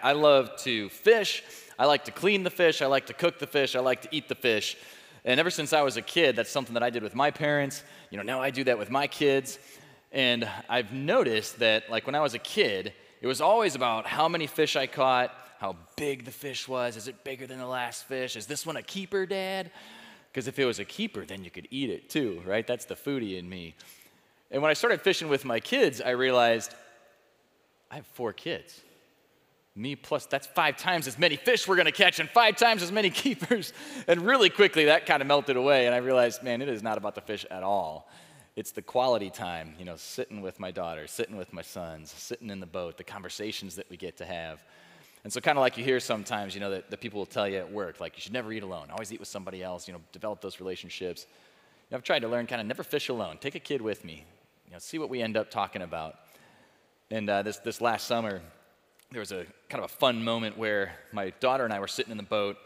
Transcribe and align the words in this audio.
I 0.00 0.12
love 0.12 0.56
to 0.58 0.88
fish. 0.90 1.42
I 1.78 1.86
like 1.86 2.04
to 2.04 2.10
clean 2.10 2.42
the 2.42 2.50
fish. 2.50 2.82
I 2.82 2.86
like 2.86 3.06
to 3.06 3.14
cook 3.14 3.38
the 3.38 3.46
fish. 3.46 3.74
I 3.74 3.80
like 3.80 4.02
to 4.02 4.08
eat 4.10 4.28
the 4.28 4.34
fish. 4.34 4.76
And 5.24 5.40
ever 5.40 5.50
since 5.50 5.72
I 5.72 5.82
was 5.82 5.96
a 5.96 6.02
kid, 6.02 6.36
that's 6.36 6.50
something 6.50 6.74
that 6.74 6.82
I 6.82 6.90
did 6.90 7.02
with 7.02 7.14
my 7.14 7.30
parents. 7.30 7.82
You 8.10 8.18
know, 8.18 8.22
now 8.22 8.40
I 8.40 8.50
do 8.50 8.64
that 8.64 8.78
with 8.78 8.90
my 8.90 9.06
kids. 9.06 9.58
And 10.12 10.48
I've 10.68 10.92
noticed 10.92 11.58
that, 11.58 11.90
like 11.90 12.06
when 12.06 12.14
I 12.14 12.20
was 12.20 12.34
a 12.34 12.38
kid, 12.38 12.92
it 13.20 13.26
was 13.26 13.40
always 13.40 13.74
about 13.74 14.06
how 14.06 14.28
many 14.28 14.46
fish 14.46 14.76
I 14.76 14.86
caught, 14.86 15.34
how 15.58 15.76
big 15.96 16.24
the 16.24 16.30
fish 16.30 16.68
was. 16.68 16.96
Is 16.96 17.08
it 17.08 17.24
bigger 17.24 17.46
than 17.46 17.58
the 17.58 17.66
last 17.66 18.04
fish? 18.04 18.36
Is 18.36 18.46
this 18.46 18.64
one 18.64 18.76
a 18.76 18.82
keeper, 18.82 19.26
Dad? 19.26 19.70
Because 20.30 20.46
if 20.46 20.58
it 20.58 20.66
was 20.66 20.78
a 20.78 20.84
keeper, 20.84 21.24
then 21.24 21.42
you 21.42 21.50
could 21.50 21.66
eat 21.70 21.90
it 21.90 22.10
too, 22.10 22.42
right? 22.44 22.66
That's 22.66 22.84
the 22.84 22.94
foodie 22.94 23.38
in 23.38 23.48
me. 23.48 23.74
And 24.50 24.62
when 24.62 24.70
I 24.70 24.74
started 24.74 25.00
fishing 25.00 25.28
with 25.28 25.44
my 25.44 25.58
kids, 25.58 26.00
I 26.00 26.10
realized 26.10 26.74
I 27.90 27.96
have 27.96 28.06
four 28.06 28.32
kids 28.32 28.82
me 29.76 29.94
plus 29.94 30.26
that's 30.26 30.46
five 30.46 30.76
times 30.76 31.06
as 31.06 31.18
many 31.18 31.36
fish 31.36 31.68
we're 31.68 31.76
going 31.76 31.86
to 31.86 31.92
catch 31.92 32.18
and 32.18 32.28
five 32.30 32.56
times 32.56 32.82
as 32.82 32.90
many 32.90 33.10
keepers. 33.24 33.72
And 34.08 34.22
really 34.22 34.50
quickly 34.50 34.86
that 34.86 35.06
kind 35.06 35.20
of 35.20 35.28
melted 35.28 35.56
away 35.56 35.86
and 35.86 35.94
i 35.94 35.98
realized 35.98 36.42
man 36.42 36.62
it 36.62 36.68
is 36.68 36.82
not 36.82 36.98
about 36.98 37.14
the 37.14 37.20
fish 37.20 37.44
at 37.50 37.62
all. 37.62 38.08
It's 38.56 38.72
the 38.72 38.82
quality 38.82 39.30
time 39.30 39.74
you 39.78 39.84
know 39.84 39.96
sitting 39.96 40.40
with 40.40 40.58
my 40.58 40.70
daughter 40.70 41.06
sitting 41.06 41.36
with 41.36 41.52
my 41.52 41.62
sons 41.62 42.10
sitting 42.10 42.50
in 42.50 42.60
the 42.60 42.66
boat 42.66 42.96
the 42.96 43.04
conversations 43.04 43.76
that 43.76 43.88
we 43.90 43.96
get 43.96 44.16
to 44.18 44.24
have. 44.24 44.64
And 45.24 45.32
so 45.32 45.40
kind 45.40 45.58
of 45.58 45.60
like 45.60 45.76
you 45.76 45.82
hear 45.82 45.98
sometimes 45.98 46.54
you 46.54 46.60
know 46.60 46.70
that, 46.70 46.90
the 46.90 46.96
people 46.96 47.18
will 47.18 47.26
tell 47.26 47.48
you 47.48 47.58
at 47.58 47.70
work 47.70 48.00
like 48.00 48.16
you 48.16 48.20
should 48.20 48.32
never 48.32 48.52
eat 48.52 48.62
alone. 48.62 48.90
Always 48.90 49.12
eat 49.12 49.20
with 49.20 49.28
somebody 49.28 49.62
else 49.62 49.86
you 49.86 49.94
know 49.94 50.00
develop 50.12 50.40
those 50.40 50.60
relationships. 50.60 51.26
You 51.28 51.94
know, 51.94 51.98
i've 51.98 52.04
tried 52.04 52.20
to 52.20 52.28
learn 52.28 52.46
kind 52.46 52.60
of 52.60 52.66
never 52.66 52.82
fish 52.82 53.08
alone. 53.08 53.38
Take 53.38 53.54
a 53.54 53.60
kid 53.60 53.82
with 53.82 54.04
me 54.04 54.24
you 54.66 54.72
know 54.72 54.78
see 54.78 54.98
what 54.98 55.08
we 55.08 55.22
end 55.22 55.36
up 55.36 55.50
talking 55.50 55.82
about. 55.82 56.16
And 57.10 57.30
uh, 57.30 57.42
this, 57.42 57.58
this 57.58 57.80
last 57.80 58.06
summer 58.06 58.40
there 59.10 59.20
was 59.20 59.32
a 59.32 59.46
kind 59.68 59.82
of 59.82 59.90
a 59.90 59.94
fun 59.94 60.22
moment 60.22 60.58
where 60.58 60.92
my 61.12 61.30
daughter 61.40 61.64
and 61.64 61.72
I 61.72 61.80
were 61.80 61.88
sitting 61.88 62.10
in 62.10 62.16
the 62.16 62.22
boat, 62.22 62.56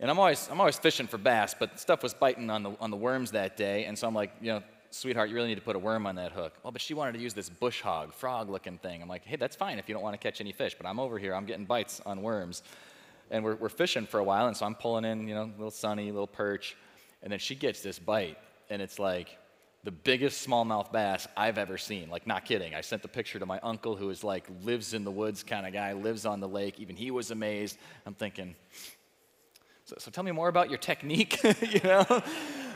and 0.00 0.10
I'm 0.10 0.18
always 0.18 0.48
I'm 0.50 0.60
always 0.60 0.78
fishing 0.78 1.06
for 1.06 1.18
bass, 1.18 1.54
but 1.58 1.78
stuff 1.78 2.02
was 2.02 2.14
biting 2.14 2.50
on 2.50 2.62
the 2.62 2.76
on 2.80 2.90
the 2.90 2.96
worms 2.96 3.30
that 3.32 3.56
day, 3.56 3.84
and 3.84 3.98
so 3.98 4.08
I'm 4.08 4.14
like, 4.14 4.32
you 4.40 4.52
know, 4.52 4.62
sweetheart, 4.90 5.28
you 5.28 5.34
really 5.34 5.48
need 5.48 5.56
to 5.56 5.60
put 5.60 5.76
a 5.76 5.78
worm 5.78 6.06
on 6.06 6.14
that 6.16 6.32
hook. 6.32 6.54
Well, 6.62 6.72
but 6.72 6.80
she 6.80 6.94
wanted 6.94 7.12
to 7.12 7.20
use 7.20 7.34
this 7.34 7.48
bush 7.50 7.80
hog, 7.82 8.14
frog-looking 8.14 8.78
thing. 8.78 9.02
I'm 9.02 9.08
like, 9.08 9.24
hey, 9.24 9.36
that's 9.36 9.56
fine 9.56 9.78
if 9.78 9.88
you 9.88 9.94
don't 9.94 10.02
want 10.02 10.14
to 10.14 10.18
catch 10.18 10.40
any 10.40 10.52
fish, 10.52 10.74
but 10.78 10.86
I'm 10.86 10.98
over 10.98 11.18
here, 11.18 11.34
I'm 11.34 11.46
getting 11.46 11.66
bites 11.66 12.00
on 12.06 12.22
worms, 12.22 12.62
and 13.30 13.44
we're 13.44 13.56
we're 13.56 13.68
fishing 13.68 14.06
for 14.06 14.18
a 14.18 14.24
while, 14.24 14.46
and 14.46 14.56
so 14.56 14.64
I'm 14.66 14.74
pulling 14.74 15.04
in, 15.04 15.28
you 15.28 15.34
know, 15.34 15.50
little 15.56 15.70
sunny, 15.70 16.10
little 16.10 16.26
perch, 16.26 16.76
and 17.22 17.30
then 17.30 17.38
she 17.38 17.54
gets 17.54 17.82
this 17.82 17.98
bite, 17.98 18.38
and 18.70 18.80
it's 18.80 18.98
like 18.98 19.36
the 19.84 19.92
biggest 19.92 20.46
smallmouth 20.46 20.90
bass 20.90 21.28
I've 21.36 21.58
ever 21.58 21.76
seen. 21.76 22.08
Like, 22.08 22.26
not 22.26 22.46
kidding. 22.46 22.74
I 22.74 22.80
sent 22.80 23.02
the 23.02 23.08
picture 23.08 23.38
to 23.38 23.46
my 23.46 23.60
uncle, 23.62 23.96
who 23.96 24.08
is 24.08 24.24
like 24.24 24.46
lives 24.62 24.94
in 24.94 25.04
the 25.04 25.10
woods 25.10 25.42
kind 25.42 25.66
of 25.66 25.72
guy, 25.74 25.92
lives 25.92 26.24
on 26.24 26.40
the 26.40 26.48
lake. 26.48 26.80
Even 26.80 26.96
he 26.96 27.10
was 27.10 27.30
amazed. 27.30 27.76
I'm 28.06 28.14
thinking, 28.14 28.54
so, 29.84 29.96
so 29.98 30.10
tell 30.10 30.24
me 30.24 30.32
more 30.32 30.48
about 30.48 30.70
your 30.70 30.78
technique, 30.78 31.42
you 31.60 31.80
know? 31.84 32.22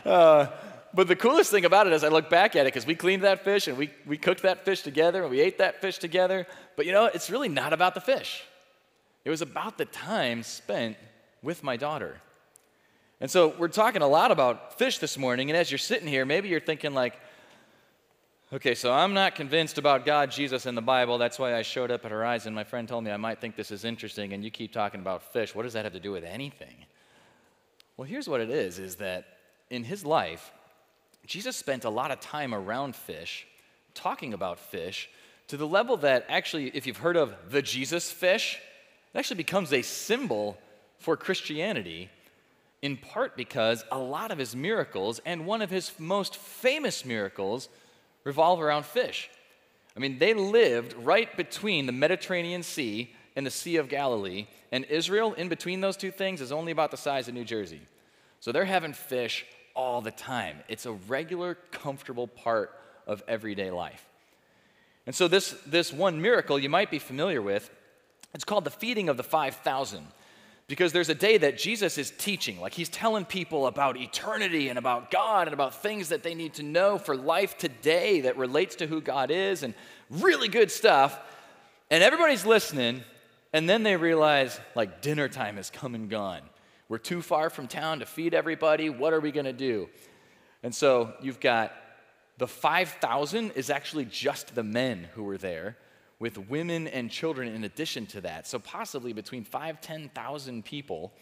Uh, 0.05 0.47
but 0.93 1.09
the 1.09 1.17
coolest 1.17 1.51
thing 1.51 1.65
about 1.65 1.87
it 1.87 1.95
is 1.95 2.05
I 2.05 2.09
look 2.09 2.29
back 2.29 2.57
at 2.57 2.67
it 2.67 2.73
because 2.73 2.87
we 2.87 2.95
cleaned 2.95 3.25
that 3.25 3.43
fish 3.43 3.69
and 3.69 3.79
we, 3.79 3.91
we 4.07 4.19
cooked 4.19 4.43
that 4.43 4.65
fish 4.67 4.83
together 4.83 5.23
and 5.23 5.31
we 5.31 5.41
ate 5.41 5.59
that 5.59 5.81
fish 5.81 5.99
together. 5.99 6.47
But 6.77 6.85
you 6.85 6.93
know, 6.93 7.07
it's 7.07 7.31
really 7.31 7.49
not 7.49 7.73
about 7.73 7.95
the 7.95 8.01
fish. 8.01 8.43
It 9.25 9.31
was 9.31 9.43
about 9.43 9.79
the 9.79 9.87
time 9.87 10.43
spent 10.43 10.97
with 11.43 11.63
my 11.63 11.77
daughter. 11.77 12.21
And 13.21 13.31
so 13.31 13.55
we're 13.59 13.69
talking 13.69 14.03
a 14.03 14.07
lot 14.07 14.31
about 14.31 14.79
fish 14.79 14.99
this 14.99 15.19
morning, 15.19 15.51
and 15.51 15.57
as 15.57 15.71
you're 15.71 15.79
sitting 15.79 16.07
here, 16.07 16.25
maybe 16.25 16.49
you're 16.49 16.61
thinking, 16.61 16.95
like, 16.95 17.19
okay, 18.53 18.77
so 18.77 18.93
I'm 18.93 19.13
not 19.13 19.35
convinced 19.35 19.77
about 19.77 20.07
God, 20.07 20.31
Jesus, 20.31 20.67
and 20.67 20.77
the 20.77 20.83
Bible. 20.83 21.19
That's 21.19 21.39
why 21.39 21.57
I 21.57 21.63
showed 21.63 21.91
up 21.91 22.05
at 22.05 22.13
Horizon. 22.13 22.55
My 22.55 22.63
friend 22.63 22.87
told 22.87 23.03
me 23.03 23.11
I 23.11 23.17
might 23.17 23.41
think 23.41 23.57
this 23.57 23.73
is 23.73 23.85
interesting, 23.85 24.33
and 24.33 24.45
you 24.45 24.53
keep 24.53 24.73
talking 24.73 25.01
about 25.01 25.33
fish. 25.33 25.53
What 25.53 25.65
does 25.65 25.73
that 25.73 25.85
have 25.85 25.95
to 25.95 26.01
do 26.01 26.13
with 26.13 26.23
anything? 26.23 26.87
Well, 27.97 28.07
here's 28.07 28.29
what 28.29 28.41
it 28.41 28.51
is 28.51 28.79
is 28.79 28.97
that 28.97 29.27
in 29.69 29.83
his 29.83 30.05
life, 30.05 30.53
Jesus 31.27 31.57
spent 31.57 31.85
a 31.85 31.91
lot 31.91 32.13
of 32.13 32.21
time 32.21 32.55
around 32.55 32.95
fish, 32.95 33.49
talking 33.95 34.33
about 34.33 34.61
fish, 34.61 35.11
to 35.49 35.57
the 35.57 35.67
level 35.67 35.97
that 35.99 36.25
actually, 36.29 36.69
if 36.69 36.87
you've 36.87 36.99
heard 36.99 37.17
of 37.17 37.35
the 37.51 37.63
Jesus 37.63 38.13
fish, 38.13 38.61
it 39.13 39.19
actually 39.19 39.39
becomes 39.39 39.73
a 39.73 39.83
symbol 39.83 40.57
for 40.99 41.17
Christianity 41.17 42.11
in 42.83 42.97
part 42.97 43.37
because 43.37 43.85
a 43.91 43.99
lot 43.99 44.31
of 44.31 44.39
his 44.39 44.55
miracles 44.55 45.21
and 45.25 45.47
one 45.47 45.63
of 45.63 45.71
his 45.71 45.93
most 45.99 46.37
famous 46.37 47.05
miracles 47.05 47.69
revolve 48.25 48.61
around 48.61 48.85
fish. 48.85 49.31
I 49.97 50.01
mean, 50.01 50.19
they 50.19 50.35
lived 50.35 50.95
right 50.95 51.35
between 51.37 51.87
the 51.87 51.93
Mediterranean 51.93 52.63
Sea 52.63 53.13
and 53.35 53.45
the 53.47 53.51
Sea 53.51 53.77
of 53.77 53.89
Galilee, 53.89 54.47
and 54.73 54.85
Israel, 54.87 55.33
in 55.35 55.49
between 55.49 55.81
those 55.81 55.97
two 55.97 56.11
things, 56.11 56.41
is 56.41 56.53
only 56.53 56.73
about 56.73 56.91
the 56.91 56.97
size 56.97 57.29
of 57.29 57.35
New 57.35 57.45
Jersey. 57.45 57.81
So 58.41 58.53
they're 58.53 58.65
having 58.65 58.93
fish 58.93 59.47
all 59.75 60.01
the 60.01 60.11
time. 60.11 60.59
It's 60.69 60.87
a 60.87 60.93
regular, 60.93 61.57
comfortable 61.71 62.27
part 62.27 62.73
of 63.07 63.23
everyday 63.29 63.71
life. 63.71 64.05
And 65.07 65.15
so, 65.15 65.27
this, 65.27 65.53
this 65.67 65.93
one 65.93 66.21
miracle 66.21 66.59
you 66.59 66.69
might 66.69 66.91
be 66.91 66.99
familiar 66.99 67.41
with, 67.41 67.71
it's 68.35 68.45
called 68.45 68.65
the 68.65 68.71
feeding 68.71 69.09
of 69.09 69.17
the 69.17 69.23
5,000 69.23 70.07
because 70.69 70.93
there's 70.93 71.09
a 71.09 71.15
day 71.15 71.39
that 71.39 71.57
Jesus 71.57 71.97
is 71.97 72.11
teaching, 72.11 72.61
like 72.61 72.75
he's 72.75 72.91
telling 72.91 73.25
people 73.25 73.67
about 73.67 73.97
eternity 73.97 74.69
and 74.69 74.79
about 74.79 75.11
God 75.11 75.49
and 75.49 75.55
about 75.55 75.83
things 75.83 76.11
that 76.11 76.23
they 76.23 76.35
need 76.35 76.55
to 76.55 76.63
know 76.63 76.99
for 76.99 77.17
life 77.17 77.57
today 77.57 78.21
that 78.21 78.37
relates 78.37 78.77
to 78.77 78.87
who 78.87 79.01
God 79.01 79.31
is 79.31 79.63
and 79.63 79.75
really 80.11 80.49
good 80.49 80.71
stuff. 80.71 81.19
And 81.91 82.03
everybody's 82.03 82.45
listening, 82.45 83.03
and 83.55 83.69
then 83.69 83.83
they 83.83 83.97
realize, 83.97 84.61
like, 84.75 85.01
dinner 85.01 85.27
time 85.27 85.57
has 85.57 85.71
come 85.71 85.95
and 85.95 86.11
gone. 86.11 86.43
We're 86.91 86.99
too 86.99 87.23
far 87.23 87.49
from 87.49 87.67
town 87.67 88.01
to 88.01 88.07
feed 88.07 88.35
everybody. 88.35 88.91
What 88.91 89.15
are 89.15 89.21
we 89.21 89.33
going 89.33 89.47
to 89.47 89.55
do? 89.55 89.89
And 90.63 90.75
so 90.75 91.15
you've 91.23 91.41
got 91.41 91.73
the 92.37 92.47
5,000 92.47 93.53
is 93.53 93.71
actually 93.71 94.05
just 94.05 94.55
the 94.55 94.63
men 94.63 95.09
who 95.15 95.25
were 95.25 95.39
there 95.39 95.79
with 96.21 96.37
women 96.49 96.89
and 96.89 97.11
children 97.11 97.55
in 97.55 97.65
addition 97.65 98.07
to 98.07 98.21
that. 98.23 98.47
So 98.47 98.59
possibly 98.59 99.13
between 99.13 99.45
five, 99.45 99.81
10,000 99.81 100.65
people. 100.65 101.13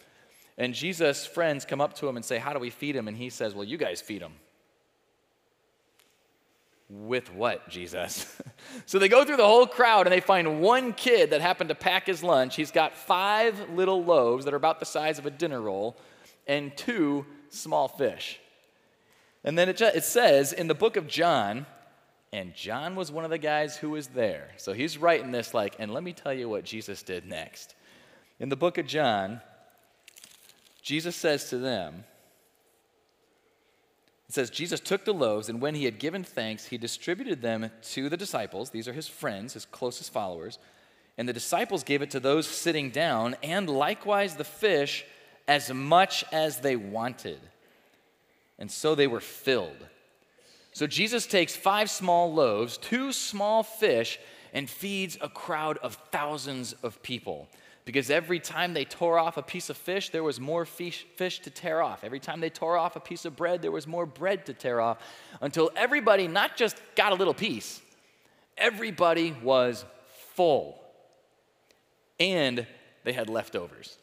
And 0.58 0.72
Jesus' 0.72 1.26
friends 1.26 1.64
come 1.64 1.80
up 1.80 1.94
to 1.94 2.08
him 2.08 2.16
and 2.16 2.24
say, 2.24 2.38
How 2.38 2.52
do 2.52 2.58
we 2.58 2.70
feed 2.70 2.96
him? 2.96 3.08
And 3.08 3.16
he 3.16 3.28
says, 3.28 3.54
Well, 3.54 3.64
you 3.64 3.76
guys 3.76 4.00
feed 4.00 4.22
him. 4.22 4.32
With 6.88 7.32
what, 7.34 7.68
Jesus? 7.68 8.40
so 8.86 8.98
they 8.98 9.08
go 9.08 9.24
through 9.24 9.36
the 9.36 9.46
whole 9.46 9.66
crowd 9.66 10.06
and 10.06 10.12
they 10.12 10.20
find 10.20 10.60
one 10.60 10.92
kid 10.92 11.30
that 11.30 11.40
happened 11.40 11.68
to 11.68 11.74
pack 11.74 12.06
his 12.06 12.22
lunch. 12.22 12.56
He's 12.56 12.70
got 12.70 12.96
five 12.96 13.70
little 13.70 14.02
loaves 14.02 14.44
that 14.44 14.54
are 14.54 14.58
about 14.58 14.78
the 14.80 14.86
size 14.86 15.18
of 15.18 15.26
a 15.26 15.30
dinner 15.30 15.60
roll 15.60 15.96
and 16.46 16.74
two 16.76 17.26
small 17.50 17.88
fish. 17.88 18.40
And 19.44 19.58
then 19.58 19.68
it, 19.68 19.80
it 19.80 20.04
says 20.04 20.52
in 20.52 20.68
the 20.68 20.74
book 20.74 20.96
of 20.96 21.06
John, 21.06 21.66
and 22.32 22.54
John 22.54 22.97
was 22.97 23.12
one 23.12 23.25
of 23.25 23.31
the 23.31 23.38
guys 23.38 23.76
who 23.76 23.91
was 23.91 24.09
there. 24.09 24.48
So 24.56 24.72
he's 24.72 24.98
writing 24.98 25.31
this 25.31 25.54
like, 25.54 25.76
and 25.78 25.92
let 25.92 26.03
me 26.03 26.12
tell 26.12 26.32
you 26.32 26.48
what 26.48 26.64
Jesus 26.64 27.03
did 27.03 27.26
next. 27.26 27.75
In 28.38 28.48
the 28.48 28.56
book 28.56 28.78
of 28.78 28.87
John, 28.87 29.41
Jesus 30.82 31.16
says 31.16 31.48
to 31.50 31.59
them, 31.59 32.04
it 34.28 34.34
says, 34.34 34.50
Jesus 34.50 34.81
took 34.81 35.04
the 35.04 35.14
loaves, 35.14 35.48
and 35.48 35.60
when 35.60 35.76
he 35.76 35.84
had 35.84 36.00
given 36.00 36.25
thanks, 36.25 36.66
he 36.66 36.78
distributed 36.78 37.42
them 37.42 37.70
to 37.92 38.09
the 38.09 38.16
disciples. 38.16 38.70
These 38.70 38.88
are 38.88 38.93
his 38.93 39.06
friends, 39.06 39.53
his 39.54 39.64
closest 39.66 40.12
followers. 40.12 40.58
And 41.16 41.28
the 41.28 41.32
disciples 41.32 41.84
gave 41.84 42.03
it 42.03 42.10
to 42.10 42.20
those 42.20 42.47
sitting 42.47 42.91
down, 42.91 43.37
and 43.43 43.70
likewise 43.70 44.34
the 44.34 44.44
fish, 44.44 45.04
as 45.47 45.72
much 45.72 46.25
as 46.32 46.58
they 46.58 46.75
wanted. 46.75 47.38
And 48.58 48.70
so 48.70 48.97
they 48.97 49.06
were 49.06 49.20
filled. 49.20 49.87
So 50.76 50.87
Jesus 50.87 51.25
takes 51.26 51.56
five 51.56 51.88
small 51.88 52.34
loaves, 52.34 52.76
two 52.76 53.10
small 53.10 53.62
fish, 53.62 54.19
and 54.53 54.69
feeds 54.69 55.16
a 55.22 55.28
crowd 55.31 55.78
of 55.78 55.94
thousands 56.12 56.75
of 56.82 57.03
people. 57.03 57.48
Because 57.87 58.11
every 58.11 58.40
time 58.40 58.75
they 58.75 58.84
tore 58.84 59.19
off 59.19 59.38
a 59.38 59.43
piece 59.43 59.70
of 59.70 59.78
fish, 59.78 60.11
there 60.11 60.23
was 60.23 60.38
more 60.38 60.67
fish, 60.67 61.06
fish 61.17 61.40
to 61.40 61.50
tear 61.50 61.81
off. 61.81 62.05
Every 62.05 62.20
time 62.20 62.40
they 62.40 62.50
tore 62.50 62.76
off 62.76 62.94
a 62.94 63.00
piece 63.00 63.25
of 63.25 63.37
bread, 63.37 63.62
there 63.62 63.73
was 63.73 63.87
more 63.87 64.05
bread 64.05 64.44
to 64.44 64.52
tear 64.52 64.78
off. 64.82 64.99
Until 65.40 65.70
everybody 65.76 66.28
not 66.28 66.58
just 66.58 66.76
got 66.94 67.11
a 67.11 67.14
little 67.14 67.32
piece, 67.32 67.81
everybody 68.58 69.34
was 69.43 69.82
full. 70.34 70.78
And 72.20 72.67
they 73.02 73.14
had 73.14 73.31
leftovers. 73.31 73.96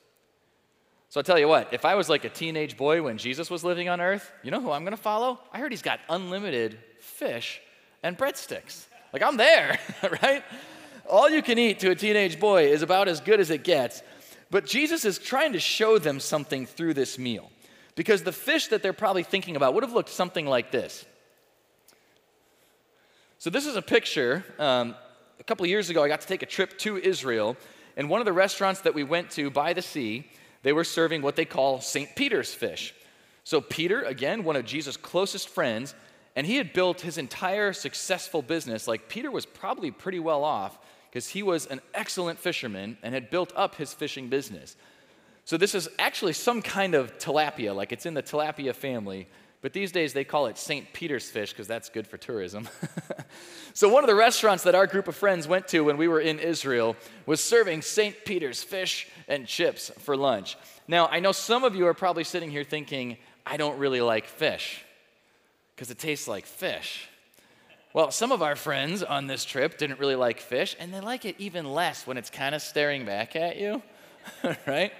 So 1.13 1.19
I'll 1.19 1.24
tell 1.24 1.38
you 1.38 1.48
what, 1.48 1.71
if 1.71 1.86
I 1.86 1.94
was 1.94 2.10
like 2.10 2.25
a 2.25 2.30
teenage 2.30 2.75
boy 2.75 3.04
when 3.04 3.19
Jesus 3.19 3.51
was 3.51 3.63
living 3.63 3.88
on 3.88 4.01
earth, 4.01 4.31
you 4.42 4.50
know 4.50 4.60
who 4.60 4.71
I'm 4.71 4.83
gonna 4.83 4.98
follow? 4.98 5.39
I 5.51 5.60
heard 5.60 5.71
he's 5.71 5.83
got 5.83 6.00
unlimited 6.10 6.75
fish 7.01 7.62
and 8.01 8.18
breadsticks. 8.18 8.86
Like 9.13 9.21
I'm 9.21 9.38
there, 9.38 9.77
right? 10.24 10.44
All 11.07 11.30
you 11.30 11.44
can 11.44 11.60
eat 11.60 11.77
to 11.81 11.92
a 11.92 11.95
teenage 11.95 12.39
boy 12.39 12.65
is 12.65 12.81
about 12.81 13.07
as 13.07 13.19
good 13.19 13.39
as 13.39 13.51
it 13.51 13.63
gets. 13.63 14.01
But 14.50 14.65
Jesus 14.65 15.06
is 15.06 15.19
trying 15.19 15.54
to 15.54 15.60
show 15.60 16.00
them 16.00 16.19
something 16.19 16.65
through 16.65 16.95
this 16.95 17.19
meal. 17.19 17.51
Because 17.94 18.24
the 18.24 18.31
fish 18.31 18.69
that 18.69 18.81
they're 18.81 18.92
probably 18.92 19.21
thinking 19.21 19.56
about 19.56 19.75
would 19.75 19.83
have 19.83 19.94
looked 19.94 20.10
something 20.10 20.48
like 20.48 20.71
this. 20.71 21.06
So, 23.38 23.51
this 23.51 23.68
is 23.68 23.75
a 23.75 23.83
picture. 23.83 24.44
Um, 24.57 24.95
a 25.39 25.44
couple 25.44 25.63
years 25.68 25.92
ago, 25.92 26.04
I 26.04 26.07
got 26.07 26.21
to 26.21 26.27
take 26.27 26.42
a 26.42 26.48
trip 26.48 26.75
to 26.80 26.98
Israel, 26.98 27.56
And 27.98 28.10
one 28.10 28.19
of 28.19 28.25
the 28.25 28.33
restaurants 28.33 28.81
that 28.81 28.95
we 28.95 29.04
went 29.04 29.30
to 29.31 29.51
by 29.51 29.74
the 29.74 29.83
sea, 29.83 30.25
they 30.63 30.74
were 30.74 30.83
serving 30.83 31.21
what 31.21 31.36
they 31.36 31.45
call 31.45 31.80
St. 31.81 32.15
Peter's 32.15 32.54
fish. 32.54 32.95
So, 33.44 33.62
Peter, 33.62 34.01
again, 34.01 34.44
one 34.44 34.56
of 34.56 34.65
Jesus' 34.65 34.98
closest 34.98 35.50
friends, 35.50 35.94
and 36.36 36.48
he 36.48 36.56
had 36.56 36.74
built 36.74 37.01
his 37.01 37.18
entire 37.18 37.74
successful 37.74 38.42
business. 38.42 38.88
Like, 38.88 39.10
Peter 39.10 39.30
was 39.30 39.45
probably 39.45 39.92
pretty 39.92 40.19
well 40.19 40.44
off 40.44 40.80
because 41.10 41.27
he 41.27 41.44
was 41.44 41.65
an 41.65 41.81
excellent 41.94 42.39
fisherman 42.39 42.98
and 43.04 43.13
had 43.13 43.30
built 43.30 43.51
up 43.56 43.75
his 43.75 43.94
fishing 43.94 44.30
business. 44.30 44.75
So, 45.45 45.57
this 45.57 45.75
is 45.75 45.89
actually 46.00 46.33
some 46.33 46.62
kind 46.62 46.95
of 46.95 47.18
tilapia, 47.18 47.75
like 47.75 47.92
it's 47.92 48.06
in 48.06 48.13
the 48.13 48.24
tilapia 48.24 48.74
family. 48.74 49.27
But 49.63 49.71
these 49.71 49.94
days 49.94 50.12
they 50.12 50.25
call 50.25 50.48
it 50.48 50.57
St. 50.57 50.92
Peter's 50.92 51.30
fish 51.30 51.51
because 51.51 51.68
that's 51.68 51.88
good 51.88 52.06
for 52.06 52.18
tourism. 52.18 52.68
so, 53.74 53.88
one 53.88 54.04
of 54.04 54.10
the 54.10 54.15
restaurants 54.15 54.63
that 54.63 54.75
our 54.75 54.86
group 54.86 55.07
of 55.07 55.15
friends 55.15 55.48
went 55.48 55.69
to 55.69 55.86
when 55.86 55.95
we 55.95 56.10
were 56.10 56.19
in 56.19 56.38
Israel 56.38 56.98
was 57.25 57.42
serving 57.42 57.81
St. 57.81 58.25
Peter's 58.25 58.62
fish 58.62 59.07
and 59.30 59.48
chips 59.48 59.89
for 60.00 60.18
lunch. 60.18 60.57
Now, 60.86 61.07
I 61.07 61.21
know 61.21 61.31
some 61.31 61.63
of 61.63 61.75
you 61.75 61.88
are 61.88 61.94
probably 61.94 62.25
sitting 62.25 62.51
here 62.51 62.65
thinking, 62.65 63.18
I 63.45 63.56
don't 63.56 63.80
really 63.80 64.01
like 64.01 64.27
fish 64.27 64.83
because 65.75 65.89
it 65.89 65.98
tastes 65.98 66.27
like 66.27 66.45
fish. 66.45 67.07
Well, 67.94 68.12
some 68.12 68.33
of 68.33 68.42
our 68.42 68.57
friends 68.57 69.01
on 69.01 69.27
this 69.27 69.45
trip 69.45 69.77
didn't 69.77 69.98
really 69.98 70.15
like 70.15 70.42
fish, 70.42 70.75
and 70.77 70.94
they 70.94 71.00
like 71.00 71.24
it 71.24 71.38
even 71.39 71.71
less 71.71 72.06
when 72.06 72.18
it's 72.18 72.30
kind 72.30 72.54
of 72.54 72.62
staring 72.62 73.06
back 73.06 73.38
at 73.38 73.56
you, 73.56 73.81
right? 74.68 74.92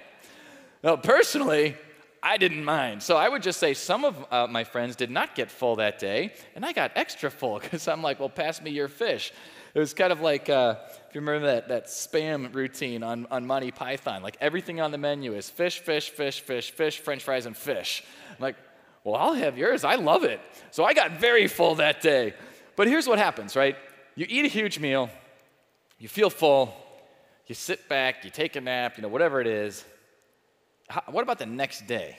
Well, 0.80 0.96
personally, 0.96 1.76
I 2.24 2.38
didn't 2.38 2.64
mind. 2.64 3.02
So 3.02 3.18
I 3.18 3.28
would 3.28 3.42
just 3.42 3.60
say 3.60 3.74
some 3.74 4.06
of 4.06 4.26
uh, 4.32 4.46
my 4.46 4.64
friends 4.64 4.96
did 4.96 5.10
not 5.10 5.34
get 5.34 5.50
full 5.50 5.76
that 5.76 5.98
day, 5.98 6.32
and 6.54 6.64
I 6.64 6.72
got 6.72 6.92
extra 6.96 7.30
full 7.30 7.58
because 7.60 7.86
I'm 7.86 8.02
like, 8.02 8.18
well, 8.18 8.30
pass 8.30 8.62
me 8.62 8.70
your 8.70 8.88
fish. 8.88 9.30
It 9.74 9.78
was 9.78 9.92
kind 9.92 10.10
of 10.10 10.22
like, 10.22 10.48
uh, 10.48 10.76
if 11.08 11.14
you 11.14 11.20
remember 11.20 11.46
that, 11.48 11.68
that 11.68 11.86
spam 11.86 12.54
routine 12.54 13.02
on, 13.02 13.26
on 13.30 13.46
Monty 13.46 13.72
Python, 13.72 14.22
like 14.22 14.38
everything 14.40 14.80
on 14.80 14.90
the 14.90 14.98
menu 14.98 15.34
is 15.34 15.50
fish, 15.50 15.80
fish, 15.80 16.10
fish, 16.10 16.40
fish, 16.40 16.70
fish, 16.70 16.98
french 16.98 17.22
fries, 17.22 17.44
and 17.44 17.56
fish. 17.56 18.02
I'm 18.30 18.36
like, 18.38 18.56
well, 19.02 19.16
I'll 19.16 19.34
have 19.34 19.58
yours. 19.58 19.84
I 19.84 19.96
love 19.96 20.24
it. 20.24 20.40
So 20.70 20.82
I 20.84 20.94
got 20.94 21.20
very 21.20 21.46
full 21.46 21.74
that 21.74 22.00
day. 22.00 22.32
But 22.74 22.86
here's 22.86 23.06
what 23.06 23.18
happens, 23.18 23.54
right? 23.54 23.76
You 24.14 24.26
eat 24.28 24.46
a 24.46 24.48
huge 24.48 24.78
meal, 24.78 25.10
you 25.98 26.08
feel 26.08 26.30
full, 26.30 26.74
you 27.46 27.54
sit 27.54 27.86
back, 27.88 28.24
you 28.24 28.30
take 28.30 28.56
a 28.56 28.62
nap, 28.62 28.96
you 28.96 29.02
know, 29.02 29.08
whatever 29.08 29.40
it 29.40 29.46
is, 29.46 29.84
how, 30.88 31.02
what 31.10 31.22
about 31.22 31.38
the 31.38 31.46
next 31.46 31.86
day? 31.86 32.16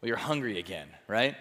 Well, 0.00 0.08
you're 0.08 0.16
hungry 0.16 0.58
again, 0.58 0.88
right? 1.06 1.36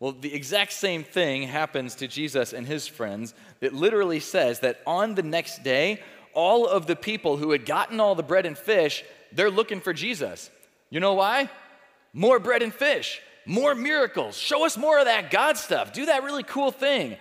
Well, 0.00 0.12
the 0.12 0.34
exact 0.34 0.72
same 0.72 1.04
thing 1.04 1.44
happens 1.44 1.94
to 1.96 2.08
Jesus 2.08 2.52
and 2.52 2.66
his 2.66 2.88
friends. 2.88 3.34
It 3.60 3.72
literally 3.72 4.20
says 4.20 4.60
that 4.60 4.80
on 4.86 5.14
the 5.14 5.22
next 5.22 5.62
day, 5.62 6.02
all 6.34 6.66
of 6.66 6.86
the 6.86 6.96
people 6.96 7.36
who 7.36 7.52
had 7.52 7.64
gotten 7.64 8.00
all 8.00 8.14
the 8.14 8.22
bread 8.22 8.46
and 8.46 8.58
fish, 8.58 9.04
they're 9.30 9.50
looking 9.50 9.80
for 9.80 9.92
Jesus. 9.92 10.50
You 10.90 11.00
know 11.00 11.14
why? 11.14 11.48
More 12.12 12.38
bread 12.38 12.62
and 12.62 12.74
fish, 12.74 13.22
more 13.46 13.74
miracles. 13.74 14.36
Show 14.36 14.66
us 14.66 14.76
more 14.76 14.98
of 14.98 15.06
that 15.06 15.30
God 15.30 15.56
stuff. 15.56 15.92
Do 15.92 16.06
that 16.06 16.24
really 16.24 16.42
cool 16.42 16.70
thing. 16.70 17.16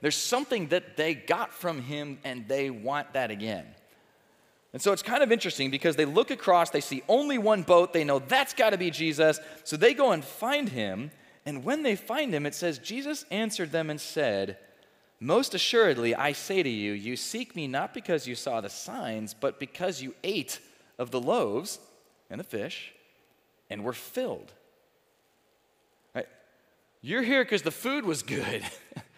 There's 0.00 0.16
something 0.16 0.68
that 0.68 0.96
they 0.96 1.14
got 1.14 1.54
from 1.54 1.80
him 1.80 2.18
and 2.24 2.46
they 2.46 2.68
want 2.68 3.14
that 3.14 3.30
again. 3.30 3.64
And 4.74 4.82
so 4.82 4.92
it's 4.92 5.02
kind 5.02 5.22
of 5.22 5.30
interesting 5.30 5.70
because 5.70 5.94
they 5.94 6.04
look 6.04 6.32
across, 6.32 6.70
they 6.70 6.80
see 6.80 7.04
only 7.08 7.38
one 7.38 7.62
boat, 7.62 7.92
they 7.92 8.02
know 8.02 8.18
that's 8.18 8.52
got 8.52 8.70
to 8.70 8.76
be 8.76 8.90
Jesus, 8.90 9.38
so 9.62 9.76
they 9.76 9.94
go 9.94 10.10
and 10.10 10.24
find 10.24 10.68
him. 10.68 11.12
And 11.46 11.62
when 11.62 11.84
they 11.84 11.94
find 11.94 12.34
him, 12.34 12.44
it 12.44 12.56
says, 12.56 12.78
Jesus 12.78 13.24
answered 13.30 13.70
them 13.70 13.88
and 13.88 14.00
said, 14.00 14.58
Most 15.20 15.54
assuredly, 15.54 16.12
I 16.16 16.32
say 16.32 16.60
to 16.60 16.68
you, 16.68 16.92
you 16.92 17.14
seek 17.14 17.54
me 17.54 17.68
not 17.68 17.94
because 17.94 18.26
you 18.26 18.34
saw 18.34 18.60
the 18.60 18.68
signs, 18.68 19.32
but 19.32 19.60
because 19.60 20.02
you 20.02 20.12
ate 20.24 20.58
of 20.98 21.12
the 21.12 21.20
loaves 21.20 21.78
and 22.28 22.40
the 22.40 22.44
fish 22.44 22.92
and 23.70 23.84
were 23.84 23.92
filled. 23.92 24.52
Right? 26.16 26.26
You're 27.00 27.22
here 27.22 27.44
because 27.44 27.62
the 27.62 27.70
food 27.70 28.04
was 28.04 28.24
good, 28.24 28.64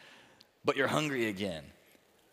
but 0.66 0.76
you're 0.76 0.88
hungry 0.88 1.28
again. 1.28 1.64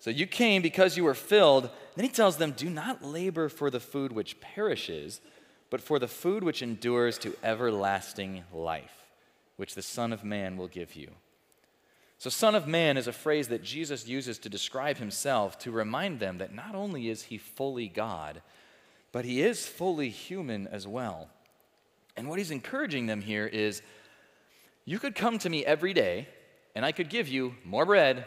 So 0.04 0.10
you 0.10 0.28
came 0.28 0.62
because 0.62 0.98
you 0.98 1.06
were 1.06 1.14
filled. 1.14 1.70
Then 1.96 2.04
he 2.04 2.12
tells 2.12 2.36
them, 2.36 2.52
Do 2.52 2.70
not 2.70 3.06
labor 3.06 3.48
for 3.48 3.70
the 3.70 3.80
food 3.80 4.12
which 4.12 4.42
perishes, 4.42 5.22
but 5.70 5.80
for 5.80 5.98
the 5.98 6.10
food 6.10 6.44
which 6.44 6.62
endures 6.62 7.18
to 7.20 7.38
everlasting 7.42 8.44
life, 8.52 9.08
which 9.56 9.76
the 9.76 9.82
Son 9.82 10.12
of 10.12 10.26
Man 10.26 10.58
will 10.58 10.68
give 10.68 10.98
you. 10.98 11.12
So, 12.18 12.30
Son 12.30 12.54
of 12.54 12.68
Man 12.68 12.98
is 12.98 13.08
a 13.08 13.14
phrase 13.14 13.48
that 13.48 13.64
Jesus 13.64 14.06
uses 14.06 14.40
to 14.40 14.50
describe 14.50 14.98
himself 14.98 15.58
to 15.60 15.72
remind 15.72 16.20
them 16.20 16.40
that 16.40 16.54
not 16.54 16.76
only 16.76 17.08
is 17.08 17.24
he 17.24 17.38
fully 17.38 17.88
God, 17.88 18.42
but 19.14 19.24
he 19.24 19.42
is 19.42 19.66
fully 19.66 20.10
human 20.10 20.68
as 20.68 20.86
well. 20.86 21.30
And 22.18 22.28
what 22.28 22.40
he's 22.40 22.52
encouraging 22.52 23.06
them 23.06 23.22
here 23.22 23.48
is 23.48 23.82
you 24.84 25.00
could 25.00 25.16
come 25.16 25.40
to 25.40 25.50
me 25.50 25.66
every 25.66 25.94
day, 25.94 26.28
and 26.76 26.86
I 26.86 26.92
could 26.92 27.08
give 27.10 27.30
you 27.30 27.56
more 27.64 27.86
bread 27.86 28.26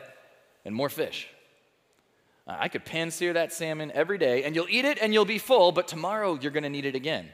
and 0.64 0.74
more 0.74 0.88
fish. 0.88 1.28
Uh, 2.46 2.56
I 2.58 2.68
could 2.68 2.84
pan 2.84 3.10
sear 3.10 3.32
that 3.32 3.52
salmon 3.52 3.90
every 3.92 4.18
day, 4.18 4.44
and 4.44 4.54
you'll 4.54 4.68
eat 4.70 4.84
it 4.84 4.98
and 5.00 5.12
you'll 5.12 5.24
be 5.24 5.38
full, 5.38 5.72
but 5.72 5.88
tomorrow 5.88 6.38
you're 6.40 6.52
going 6.52 6.62
to 6.62 6.70
need 6.70 6.84
it 6.84 6.94
again. 6.94 7.28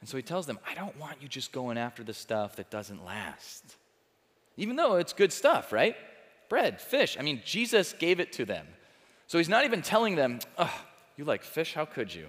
And 0.00 0.08
so 0.08 0.16
he 0.16 0.22
tells 0.22 0.46
them, 0.46 0.58
I 0.68 0.74
don't 0.74 0.98
want 0.98 1.20
you 1.20 1.28
just 1.28 1.52
going 1.52 1.78
after 1.78 2.02
the 2.02 2.14
stuff 2.14 2.56
that 2.56 2.70
doesn't 2.70 3.04
last. 3.04 3.76
Even 4.56 4.76
though 4.76 4.96
it's 4.96 5.12
good 5.12 5.32
stuff, 5.32 5.72
right? 5.72 5.96
Bread, 6.48 6.80
fish. 6.80 7.16
I 7.18 7.22
mean, 7.22 7.42
Jesus 7.44 7.92
gave 7.92 8.18
it 8.20 8.32
to 8.34 8.44
them. 8.44 8.66
So 9.26 9.38
he's 9.38 9.48
not 9.48 9.64
even 9.64 9.82
telling 9.82 10.16
them, 10.16 10.40
oh, 10.58 10.74
you 11.16 11.24
like 11.24 11.44
fish? 11.44 11.74
How 11.74 11.84
could 11.84 12.12
you? 12.14 12.26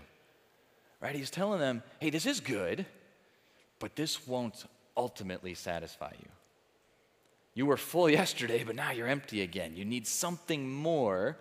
Right? 1.01 1.15
He's 1.15 1.31
telling 1.31 1.59
them, 1.59 1.81
hey, 1.99 2.09
this 2.09 2.25
is 2.25 2.39
good, 2.39 2.85
but 3.79 3.95
this 3.95 4.27
won't 4.27 4.65
ultimately 4.95 5.55
satisfy 5.55 6.11
you. 6.19 6.27
You 7.53 7.65
were 7.65 7.77
full 7.77 8.09
yesterday, 8.21 8.63
but 8.63 8.75
now 8.75 8.91
you're 8.91 9.07
empty 9.07 9.41
again. 9.41 9.75
You 9.75 9.85
need 9.85 10.07
something 10.07 10.71
more 10.71 11.37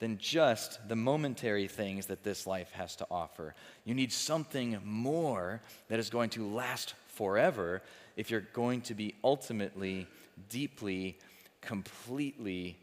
than 0.00 0.18
just 0.18 0.86
the 0.88 0.96
momentary 0.96 1.68
things 1.68 2.06
that 2.06 2.24
this 2.24 2.46
life 2.46 2.70
has 2.72 2.96
to 2.96 3.06
offer. 3.10 3.54
You 3.84 3.94
need 3.94 4.12
something 4.12 4.78
more 4.84 5.62
that 5.88 5.98
is 5.98 6.10
going 6.10 6.30
to 6.30 6.46
last 6.46 6.94
forever 7.06 7.80
if 8.16 8.30
you're 8.30 8.40
going 8.52 8.80
to 8.82 8.94
be 8.94 9.14
ultimately, 9.22 10.06
deeply, 10.48 11.16
completely 11.60 12.76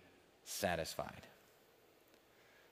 satisfied. 0.45 1.27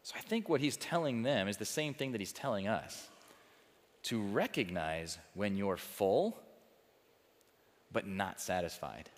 So 0.03 0.15
I 0.17 0.21
think 0.21 0.49
what 0.49 0.61
he's 0.61 0.77
telling 0.77 1.21
them 1.21 1.47
is 1.47 1.57
the 1.57 1.65
same 1.65 1.93
thing 1.93 2.13
that 2.13 2.21
he's 2.21 2.33
telling 2.33 2.67
us 2.67 3.07
to 4.03 4.21
recognize 4.21 5.17
when 5.35 5.57
you're 5.57 5.77
full 5.77 6.39
but 7.91 8.07
not 8.07 8.39
satisfied. 8.39 9.09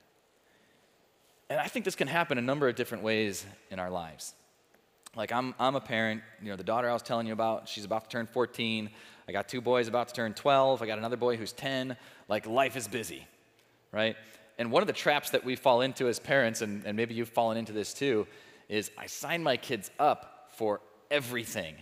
And 1.52 1.60
I 1.60 1.68
think 1.68 1.84
this 1.84 1.98
can 1.98 2.08
happen 2.08 2.38
a 2.38 2.42
number 2.42 2.70
of 2.70 2.78
different 2.78 3.04
ways 3.04 3.46
in 3.72 3.78
our 3.78 3.90
lives. 3.90 4.34
Like, 5.18 5.34
I'm, 5.34 5.54
I'm 5.60 5.76
a 5.76 5.82
parent, 5.82 6.22
you 6.42 6.50
know, 6.50 6.56
the 6.56 6.64
daughter 6.64 6.90
I 6.90 6.94
was 6.94 7.02
telling 7.02 7.28
you 7.28 7.34
about, 7.34 7.68
she's 7.68 7.84
about 7.84 8.06
to 8.06 8.10
turn 8.10 8.26
14. 8.26 8.90
I 9.28 9.32
got 9.34 9.50
two 9.50 9.60
boys 9.60 9.90
about 9.90 10.08
to 10.08 10.14
turn 10.14 10.34
12. 10.34 10.82
I 10.82 10.86
got 10.86 10.98
another 10.98 11.18
boy 11.18 11.36
who's 11.36 11.52
10. 11.52 11.98
Like, 12.30 12.48
life 12.48 12.78
is 12.78 12.88
busy, 12.88 13.28
right? 13.92 14.16
And 14.58 14.72
one 14.72 14.82
of 14.82 14.88
the 14.88 14.94
traps 14.94 15.32
that 15.32 15.44
we 15.44 15.58
fall 15.58 15.82
into 15.82 16.08
as 16.08 16.20
parents, 16.20 16.62
and, 16.62 16.86
and 16.86 16.96
maybe 16.96 17.16
you've 17.16 17.28
fallen 17.28 17.58
into 17.58 17.74
this 17.74 17.94
too, 17.94 18.28
is 18.70 18.90
I 18.98 19.08
sign 19.08 19.44
my 19.44 19.58
kids 19.58 19.92
up 20.00 20.52
for 20.56 20.80
everything. 21.10 21.76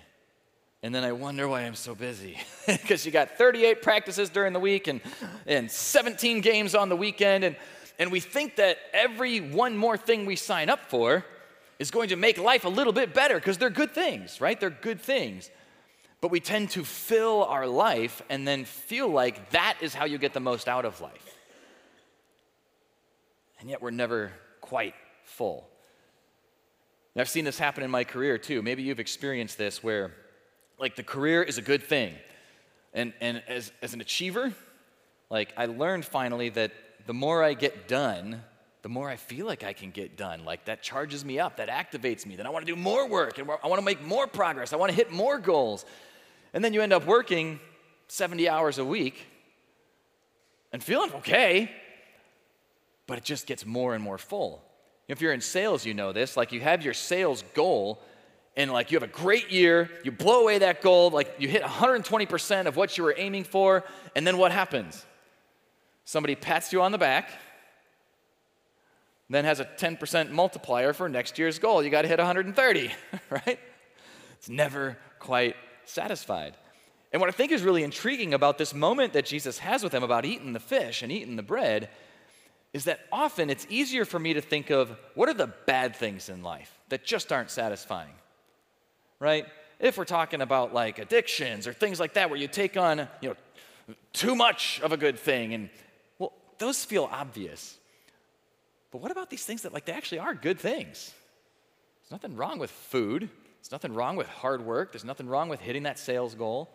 And 0.82 0.96
then 0.96 1.04
I 1.04 1.12
wonder 1.12 1.48
why 1.48 1.62
I'm 1.62 1.76
so 1.76 1.94
busy. 1.94 2.38
Because 2.66 3.06
you 3.06 3.12
got 3.12 3.38
38 3.38 3.82
practices 3.82 4.30
during 4.30 4.54
the 4.54 4.60
week 4.60 4.88
and, 4.88 5.02
and 5.48 5.70
17 5.70 6.42
games 6.42 6.76
on 6.76 6.88
the 6.90 6.96
weekend. 6.96 7.44
And 7.44 7.56
and 8.00 8.14
we 8.14 8.22
think 8.22 8.56
that 8.56 8.78
every 8.94 9.42
one 9.42 9.76
more 9.76 9.98
thing 9.98 10.26
we 10.26 10.38
sign 10.38 10.70
up 10.70 10.90
for 10.90 11.26
is 11.78 11.92
going 11.92 12.10
to 12.10 12.16
make 12.16 12.38
life 12.38 12.64
a 12.64 12.70
little 12.70 12.94
bit 12.94 13.14
better 13.14 13.36
because 13.36 13.58
they're 13.58 13.70
good 13.70 13.92
things, 13.92 14.40
right? 14.40 14.58
They're 14.58 14.70
good 14.70 15.02
things. 15.02 15.52
But 16.22 16.32
we 16.32 16.40
tend 16.40 16.72
to 16.72 16.84
fill 16.84 17.44
our 17.44 17.68
life 17.68 18.22
and 18.30 18.48
then 18.48 18.64
feel 18.64 19.10
like 19.10 19.52
that 19.52 19.78
is 19.82 19.94
how 19.94 20.06
you 20.06 20.18
get 20.18 20.34
the 20.34 20.40
most 20.40 20.68
out 20.70 20.86
of 20.86 21.00
life. 21.02 21.36
And 23.60 23.70
yet 23.70 23.82
we're 23.82 23.92
never 23.92 24.32
quite 24.62 24.96
full. 25.24 25.68
And 27.16 27.22
I've 27.22 27.30
seen 27.30 27.44
this 27.44 27.60
happen 27.60 27.84
in 27.84 27.92
my 27.92 28.06
career 28.06 28.38
too. 28.38 28.62
Maybe 28.62 28.84
you've 28.84 29.00
experienced 29.00 29.58
this 29.58 29.84
where, 29.84 30.14
like, 30.78 30.96
the 30.96 31.04
career 31.04 31.44
is 31.44 31.58
a 31.58 31.62
good 31.62 31.84
thing. 31.84 32.16
And, 32.94 33.14
and 33.20 33.44
as, 33.48 33.74
as 33.82 33.94
an 33.94 34.00
achiever, 34.00 34.54
like, 35.30 35.54
I 35.58 35.66
learned 35.66 36.06
finally 36.06 36.50
that 36.50 36.72
the 37.06 37.14
more 37.14 37.44
I 37.44 37.54
get 37.54 37.88
done, 37.88 38.44
the 38.82 38.90
more 38.90 39.10
I 39.10 39.16
feel 39.16 39.46
like 39.46 39.64
I 39.64 39.74
can 39.74 39.92
get 39.92 40.18
done. 40.18 40.46
Like 40.46 40.66
that 40.66 40.82
charges 40.82 41.26
me 41.26 41.40
up, 41.40 41.58
that 41.58 41.70
activates 41.70 42.26
me. 42.26 42.36
Then 42.36 42.46
I 42.46 42.50
want 42.50 42.66
to 42.66 42.72
do 42.72 42.80
more 42.80 43.08
work 43.08 43.38
and 43.38 43.50
I 43.50 43.68
want 43.68 43.80
to 43.80 43.86
make 43.86 44.02
more 44.04 44.28
progress. 44.28 44.74
I 44.74 44.78
want 44.78 44.92
to 44.92 44.96
hit 44.96 45.12
more 45.12 45.38
goals. 45.38 45.86
And 46.54 46.64
then 46.64 46.74
you 46.74 46.82
end 46.82 46.94
up 46.94 47.06
working 47.06 47.60
70 48.08 48.48
hours 48.48 48.78
a 48.78 48.86
week 48.86 49.26
and 50.72 50.84
feeling 50.84 51.12
okay, 51.14 51.72
but 53.08 53.18
it 53.18 53.24
just 53.24 53.48
gets 53.48 53.66
more 53.66 53.96
and 53.96 54.04
more 54.04 54.18
full. 54.18 54.64
If 55.08 55.22
you're 55.22 55.34
in 55.34 55.42
sales, 55.42 55.86
you 55.86 55.94
know 55.94 56.12
this. 56.14 56.38
Like 56.38 56.52
you 56.52 56.62
have 56.62 56.84
your 56.84 56.94
sales 56.94 57.44
goal, 57.54 58.00
and 58.56 58.72
like 58.72 58.92
you 58.92 58.98
have 58.98 59.10
a 59.10 59.12
great 59.12 59.52
year, 59.52 59.90
you 60.04 60.12
blow 60.12 60.42
away 60.42 60.60
that 60.60 60.82
goal, 60.82 61.10
like 61.10 61.36
you 61.40 61.48
hit 61.48 61.64
120% 61.64 62.66
of 62.66 62.76
what 62.76 62.98
you 62.98 63.04
were 63.04 63.16
aiming 63.18 63.44
for, 63.46 63.84
and 64.16 64.28
then 64.28 64.38
what 64.38 64.52
happens? 64.52 65.06
Somebody 66.10 66.34
pats 66.34 66.74
you 66.74 66.82
on 66.82 66.92
the 66.92 66.98
back, 66.98 67.30
then 69.30 69.46
has 69.46 69.60
a 69.60 69.66
10% 69.66 70.32
multiplier 70.32 70.92
for 70.92 71.08
next 71.08 71.38
year's 71.38 71.60
goal. 71.60 71.84
You 71.84 71.92
got 71.92 72.02
to 72.02 72.08
hit 72.08 72.18
130, 72.18 72.92
right? 73.30 73.60
It's 74.34 74.50
never 74.50 74.98
quite 75.20 75.56
satisfied. 75.86 76.58
And 77.14 77.20
what 77.20 77.30
I 77.30 77.32
think 77.32 77.52
is 77.52 77.62
really 77.62 77.84
intriguing 77.84 78.34
about 78.34 78.58
this 78.58 78.74
moment 78.74 79.14
that 79.14 79.28
Jesus 79.28 79.60
has 79.60 79.84
with 79.84 79.92
them 79.92 80.02
about 80.02 80.26
eating 80.26 80.54
the 80.54 80.60
fish 80.60 81.04
and 81.04 81.12
eating 81.12 81.36
the 81.36 81.44
bread 81.44 81.90
is 82.74 82.86
that 82.86 83.02
often 83.12 83.52
it's 83.52 83.68
easier 83.70 84.04
for 84.04 84.18
me 84.18 84.34
to 84.34 84.42
think 84.42 84.72
of 84.72 84.98
what 85.14 85.30
are 85.30 85.36
the 85.36 85.54
bad 85.68 85.96
things 85.96 86.28
in 86.28 86.42
life 86.42 86.76
that 86.90 87.06
just 87.06 87.32
aren't 87.32 87.52
satisfying, 87.52 88.16
right? 89.20 89.46
If 89.80 89.96
we're 89.96 90.06
talking 90.06 90.42
about 90.42 90.74
like 90.74 90.98
addictions 90.98 91.68
or 91.68 91.74
things 91.74 92.00
like 92.00 92.16
that 92.16 92.32
where 92.32 92.40
you 92.40 92.48
take 92.48 92.78
on, 92.78 93.08
you 93.22 93.30
know, 93.30 93.96
too 94.12 94.34
much 94.34 94.82
of 94.82 94.92
a 94.92 94.98
good 94.98 95.20
thing 95.20 95.54
and 95.54 95.70
those 96.60 96.86
feel 96.86 97.10
obvious. 97.12 97.78
But 98.92 99.02
what 99.02 99.12
about 99.12 99.30
these 99.30 99.46
things 99.46 99.64
that 99.64 99.74
like 99.74 99.86
they 99.86 99.94
actually 99.94 100.20
are 100.20 100.34
good 100.34 100.60
things? 100.60 101.14
There's 102.02 102.12
nothing 102.12 102.36
wrong 102.36 102.60
with 102.60 102.72
food. 102.72 103.30
There's 103.62 103.72
nothing 103.72 103.94
wrong 103.94 104.16
with 104.16 104.28
hard 104.28 104.66
work. 104.66 104.92
There's 104.92 105.06
nothing 105.06 105.28
wrong 105.28 105.50
with 105.50 105.60
hitting 105.60 105.84
that 105.84 106.00
sales 106.00 106.36
goal. 106.36 106.70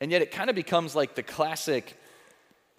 And 0.00 0.10
yet 0.10 0.22
it 0.22 0.30
kind 0.30 0.50
of 0.50 0.56
becomes 0.56 0.94
like 0.94 1.14
the 1.14 1.22
classic, 1.22 1.96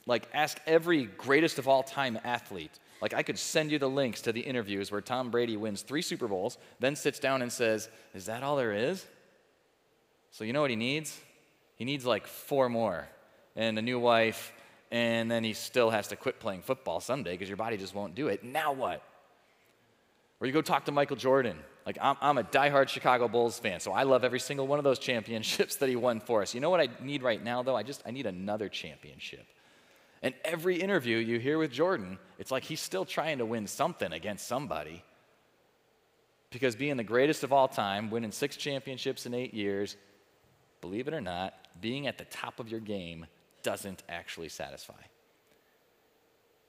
like 0.05 0.27
ask 0.33 0.59
every 0.65 1.05
greatest 1.05 1.59
of 1.59 1.67
all 1.67 1.83
time 1.83 2.19
athlete. 2.23 2.71
Like 3.01 3.13
I 3.13 3.23
could 3.23 3.37
send 3.37 3.71
you 3.71 3.79
the 3.79 3.89
links 3.89 4.21
to 4.23 4.31
the 4.31 4.41
interviews 4.41 4.91
where 4.91 5.01
Tom 5.01 5.29
Brady 5.29 5.57
wins 5.57 5.81
three 5.81 6.01
Super 6.01 6.27
Bowls, 6.27 6.57
then 6.79 6.95
sits 6.95 7.19
down 7.19 7.41
and 7.41 7.51
says, 7.51 7.89
Is 8.13 8.25
that 8.25 8.43
all 8.43 8.55
there 8.55 8.73
is? 8.73 9.05
So 10.31 10.43
you 10.43 10.53
know 10.53 10.61
what 10.61 10.69
he 10.69 10.75
needs? 10.75 11.19
He 11.75 11.85
needs 11.85 12.05
like 12.05 12.25
four 12.25 12.69
more 12.69 13.07
and 13.55 13.77
a 13.77 13.81
new 13.81 13.99
wife, 13.99 14.53
and 14.91 15.29
then 15.29 15.43
he 15.43 15.53
still 15.53 15.89
has 15.89 16.07
to 16.09 16.15
quit 16.15 16.39
playing 16.39 16.61
football 16.61 16.99
someday 16.99 17.31
because 17.31 17.49
your 17.49 17.57
body 17.57 17.77
just 17.77 17.93
won't 17.93 18.15
do 18.15 18.27
it. 18.27 18.43
Now 18.43 18.71
what? 18.71 19.03
Or 20.39 20.47
you 20.47 20.53
go 20.53 20.61
talk 20.61 20.85
to 20.85 20.91
Michael 20.91 21.15
Jordan. 21.15 21.57
Like, 21.85 21.97
I'm, 22.01 22.15
I'm, 22.21 22.37
a 22.37 22.43
diehard 22.43 22.89
Chicago 22.89 23.27
Bulls 23.27 23.57
fan, 23.59 23.79
so 23.79 23.91
I 23.91 24.03
love 24.03 24.23
every 24.23 24.39
single 24.39 24.67
one 24.67 24.77
of 24.77 24.83
those 24.83 24.99
championships 24.99 25.77
that 25.77 25.89
he 25.89 25.95
won 25.95 26.19
for 26.19 26.41
us. 26.41 26.53
You 26.53 26.59
know 26.59 26.69
what 26.69 26.81
I 26.81 26.89
need 27.01 27.23
right 27.23 27.41
now, 27.41 27.63
though? 27.63 27.75
I 27.75 27.83
just, 27.83 28.03
I 28.05 28.11
need 28.11 28.25
another 28.25 28.69
championship. 28.69 29.45
And 30.21 30.33
every 30.43 30.81
interview 30.81 31.17
you 31.17 31.39
hear 31.39 31.57
with 31.57 31.71
Jordan, 31.71 32.19
it's 32.39 32.51
like 32.51 32.63
he's 32.63 32.81
still 32.81 33.05
trying 33.05 33.37
to 33.37 33.45
win 33.45 33.67
something 33.67 34.11
against 34.11 34.47
somebody. 34.47 35.03
Because 36.49 36.75
being 36.75 36.97
the 36.97 37.03
greatest 37.03 37.43
of 37.43 37.53
all 37.53 37.67
time, 37.67 38.09
winning 38.09 38.31
six 38.31 38.57
championships 38.57 39.25
in 39.25 39.33
eight 39.33 39.53
years, 39.53 39.95
believe 40.81 41.07
it 41.07 41.13
or 41.13 41.21
not, 41.21 41.53
being 41.81 42.07
at 42.07 42.17
the 42.17 42.25
top 42.25 42.59
of 42.59 42.69
your 42.69 42.79
game 42.79 43.27
doesn't 43.67 44.01
actually 44.07 44.47
satisfy. 44.47 45.01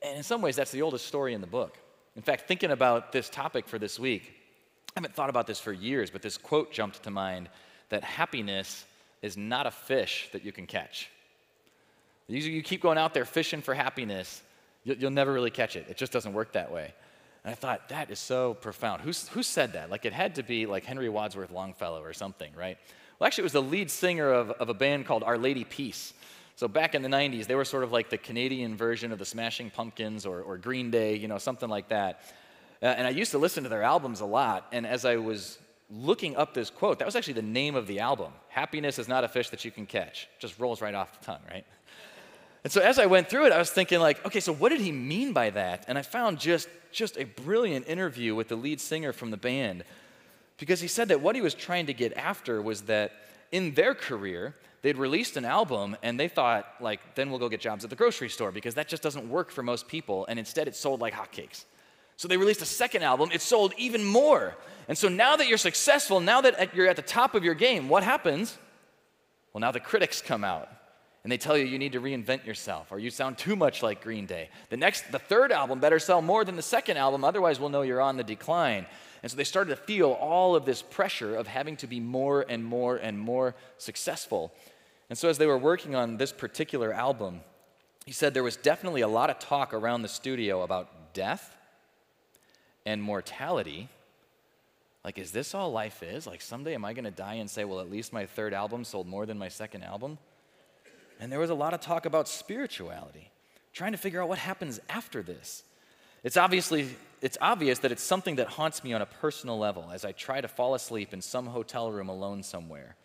And 0.03 0.17
in 0.17 0.25
some 0.25 0.43
ways, 0.43 0.57
that's 0.57 0.73
the 0.73 0.83
oldest 0.83 1.07
story 1.07 1.33
in 1.33 1.41
the 1.41 1.47
book. 1.47 1.79
In 2.17 2.23
fact, 2.23 2.49
thinking 2.49 2.73
about 2.73 3.13
this 3.13 3.31
topic 3.31 3.69
for 3.69 3.79
this 3.79 4.01
week, 4.01 4.33
I 4.89 4.93
haven't 4.97 5.15
thought 5.15 5.31
about 5.31 5.47
this 5.47 5.61
for 5.61 5.73
years, 5.73 6.11
but 6.11 6.23
this 6.23 6.37
quote 6.37 6.73
jumped 6.73 7.05
to 7.05 7.13
mind 7.13 7.51
that 7.91 8.03
happiness 8.03 8.85
is 9.23 9.37
not 9.37 9.65
a 9.65 9.71
fish 9.71 10.29
that 10.33 10.45
you 10.45 10.51
can 10.51 10.67
catch. 10.67 11.09
You 12.27 12.65
keep 12.65 12.83
going 12.83 12.99
out 12.99 13.15
there 13.15 13.25
fishing 13.25 13.63
for 13.63 13.75
happiness, 13.75 14.43
you'll 14.83 15.13
never 15.13 15.33
really 15.33 15.53
catch 15.53 15.77
it. 15.77 15.87
It 15.89 15.97
just 15.97 16.11
doesn't 16.11 16.33
work 16.33 16.51
that 16.55 16.73
way. 16.73 16.93
And 17.45 17.53
I 17.53 17.55
thought, 17.55 17.91
that 17.91 18.11
is 18.11 18.19
so 18.19 18.55
profound. 18.55 19.03
Who 19.03 19.43
said 19.45 19.75
that? 19.75 19.89
Like, 19.89 20.05
it 20.05 20.13
had 20.13 20.35
to 20.35 20.43
be 20.43 20.67
like 20.67 20.85
Henry 20.85 21.09
Wadsworth 21.09 21.53
Longfellow 21.53 22.03
or 22.03 22.13
something, 22.13 22.53
right? 22.57 22.77
Well, 23.19 23.29
actually, 23.29 23.43
it 23.43 23.51
was 23.53 23.53
the 23.53 23.63
lead 23.63 23.89
singer 23.89 24.33
of, 24.33 24.51
of 24.51 24.69
a 24.69 24.75
band 24.75 25.07
called 25.07 25.23
Our 25.23 25.39
Lady 25.39 25.63
Peace. 25.63 26.13
So 26.59 26.67
back 26.67 26.97
in 26.97 27.03
the 27.03 27.09
90s, 27.09 27.47
they 27.47 27.55
were 27.55 27.65
sort 27.65 27.85
of 27.85 27.93
like 27.93 28.11
the 28.11 28.19
Canadian 28.19 28.77
version 28.77 29.13
of 29.13 29.21
the 29.21 29.25
Smashing 29.25 29.71
Pumpkins 29.71 30.27
or, 30.27 30.41
or 30.41 30.59
Green 30.59 30.91
Day, 30.91 31.15
you 31.15 31.29
know, 31.29 31.39
something 31.39 31.69
like 31.69 31.91
that. 31.91 32.21
Uh, 32.83 32.87
and 32.87 33.07
I 33.07 33.11
used 33.11 33.31
to 33.31 33.39
listen 33.39 33.63
to 33.63 33.69
their 33.69 33.85
albums 33.85 34.23
a 34.23 34.27
lot. 34.27 34.67
And 34.73 34.85
as 34.85 35.05
I 35.05 35.19
was 35.19 35.61
looking 35.89 36.35
up 36.35 36.55
this 36.55 36.69
quote, 36.69 36.99
that 36.99 37.05
was 37.05 37.15
actually 37.15 37.35
the 37.35 37.43
name 37.43 37.77
of 37.77 37.87
the 37.87 38.01
album. 38.01 38.33
Happiness 38.49 38.99
is 38.99 39.07
not 39.07 39.23
a 39.23 39.29
fish 39.29 39.51
that 39.51 39.65
you 39.65 39.71
can 39.71 39.87
catch. 39.87 40.29
Just 40.41 40.59
rolls 40.59 40.83
right 40.83 40.97
off 40.97 41.21
the 41.21 41.27
tongue, 41.27 41.43
right? 41.49 41.65
And 42.65 42.73
so 42.73 42.81
as 42.81 42.99
I 42.99 43.07
went 43.07 43.31
through 43.31 43.47
it, 43.47 43.53
I 43.53 43.59
was 43.59 43.71
thinking 43.71 44.01
like, 44.01 44.27
okay, 44.27 44.41
so 44.41 44.53
what 44.53 44.71
did 44.71 44.81
he 44.81 44.91
mean 44.91 45.33
by 45.33 45.51
that? 45.51 45.85
And 45.87 45.97
I 45.97 46.03
found 46.03 46.41
just 46.41 46.69
just 46.91 47.19
a 47.19 47.25
brilliant 47.25 47.87
interview 47.87 48.35
with 48.35 48.49
the 48.49 48.57
lead 48.57 48.81
singer 48.81 49.13
from 49.13 49.31
the 49.31 49.37
band 49.37 49.85
because 50.59 50.81
he 50.81 50.89
said 50.89 51.07
that 51.09 51.21
what 51.21 51.37
he 51.37 51.41
was 51.41 51.55
trying 51.55 51.87
to 51.87 51.95
get 51.95 52.17
after 52.17 52.61
was 52.61 52.83
that 52.83 53.13
in 53.53 53.75
their 53.75 53.95
career, 53.95 54.57
they'd 54.83 54.97
released 54.97 55.37
an 55.37 55.45
album 55.45 55.97
and 56.03 56.19
they 56.19 56.29
thought 56.29 56.67
like 56.81 57.01
then 57.15 57.31
we'll 57.31 57.39
go 57.39 57.49
get 57.49 57.61
jobs 57.61 57.85
at 57.85 57.91
the 57.91 57.97
grocery 57.97 58.29
store 58.29 58.53
because 58.53 58.75
that 58.75 58.89
just 58.89 59.03
doesn't 59.03 59.29
work 59.29 59.51
for 59.51 59.63
most 59.63 59.89
people 59.89 60.27
and 60.27 60.39
instead 60.39 60.69
it 60.69 60.77
sold 60.77 61.01
like 61.01 61.15
hotcakes. 61.15 61.65
So 62.17 62.27
they 62.27 62.37
released 62.37 62.63
a 62.63 62.67
second 62.67 63.03
album, 63.03 63.31
it 63.33 63.43
sold 63.43 63.75
even 63.77 64.05
more. 64.05 64.57
And 64.89 64.99
so 64.99 65.09
now 65.09 65.37
that 65.37 65.47
you're 65.47 65.59
successful, 65.59 66.21
now 66.21 66.41
that 66.41 66.75
you're 66.75 66.89
at 66.89 66.97
the 66.97 67.03
top 67.03 67.35
of 67.35 67.45
your 67.45 67.55
game, 67.55 67.89
what 67.89 68.03
happens? 68.03 68.59
Well, 69.53 69.61
now 69.61 69.71
the 69.71 69.81
critics 69.81 70.21
come 70.21 70.45
out 70.45 70.69
and 71.29 71.33
they 71.35 71.37
tell 71.37 71.59
you 71.59 71.67
you 71.67 71.79
need 71.79 71.93
to 71.93 72.01
reinvent 72.01 72.47
yourself 72.47 72.91
or 72.91 72.99
you 72.99 73.11
sound 73.11 73.37
too 73.37 73.55
much 73.55 73.83
like 73.83 74.03
Green 74.03 74.25
Day. 74.25 74.49
The 74.71 74.79
next 74.79 75.13
the 75.13 75.19
third 75.19 75.53
album 75.53 75.79
better 75.79 75.99
sell 75.99 76.23
more 76.23 76.43
than 76.43 76.57
the 76.57 76.63
second 76.63 76.97
album 76.97 77.23
otherwise 77.23 77.61
we'll 77.61 77.69
know 77.69 77.83
you're 77.83 78.01
on 78.01 78.17
the 78.17 78.25
decline. 78.25 78.87
And 79.23 79.31
so 79.31 79.37
they 79.37 79.45
started 79.45 79.69
to 79.69 79.77
feel 79.77 80.13
all 80.13 80.57
of 80.57 80.65
this 80.65 80.81
pressure 80.81 81.37
of 81.37 81.47
having 81.47 81.77
to 81.77 81.87
be 81.87 82.01
more 82.01 82.47
and 82.49 82.65
more 82.65 82.97
and 82.97 83.19
more 83.19 83.55
successful. 83.77 84.55
And 85.11 85.19
so 85.19 85.29
as 85.29 85.37
they 85.37 85.45
were 85.45 85.59
working 85.59 85.95
on 85.95 86.17
this 86.17 86.33
particular 86.33 86.95
album, 86.95 87.43
he 88.07 88.13
said 88.13 88.33
there 88.33 88.43
was 88.43 88.57
definitely 88.57 89.03
a 89.03 89.07
lot 89.09 89.29
of 89.29 89.39
talk 89.39 89.75
around 89.75 90.01
the 90.01 90.09
studio 90.09 90.63
about 90.63 91.13
death 91.13 91.55
and 92.87 93.03
mortality. 93.03 93.91
Like, 95.05 95.19
is 95.19 95.33
this 95.33 95.55
all 95.55 95.71
life 95.73 96.03
is? 96.03 96.27
Like, 96.27 96.41
someday 96.41 96.73
am 96.73 96.87
I 96.87 96.95
going 96.95 97.05
to 97.05 97.11
die 97.11 97.35
and 97.35 97.51
say, 97.51 97.67
well, 97.67 97.81
at 97.81 97.91
least 97.91 98.15
my 98.15 98.25
third 98.25 98.55
album 98.55 98.83
sold 98.83 99.07
more 99.07 99.27
than 99.27 99.37
my 99.37 99.49
second 99.49 99.83
album? 99.83 100.17
And 101.21 101.33
there 101.33 101.41
was 101.41 101.51
a 101.51 101.55
lot 101.55 101.75
of 101.75 101.81
talk 101.81 102.07
about 102.07 102.29
spirituality, 102.29 103.31
trying 103.73 103.93
to 103.93 103.99
figure 103.99 104.23
out 104.23 104.29
what 104.29 104.39
happens 104.39 104.81
after 104.89 105.23
this. 105.23 105.65
It's 106.23 106.37
obviously 106.37 106.89
it's 107.21 107.39
obvious 107.41 107.81
that 107.81 107.93
it's 107.93 108.03
something 108.03 108.37
that 108.37 108.49
haunts 108.49 108.85
me 108.85 108.93
on 108.93 109.03
a 109.03 109.07
personal 109.07 109.59
level 109.59 109.91
as 109.93 110.05
I 110.05 110.13
try 110.13 110.41
to 110.41 110.49
fall 110.49 110.75
asleep 110.75 111.13
in 111.13 111.21
some 111.21 111.47
hotel 111.47 111.91
room 111.91 112.09
alone 112.09 112.43
somewhere. 112.43 112.97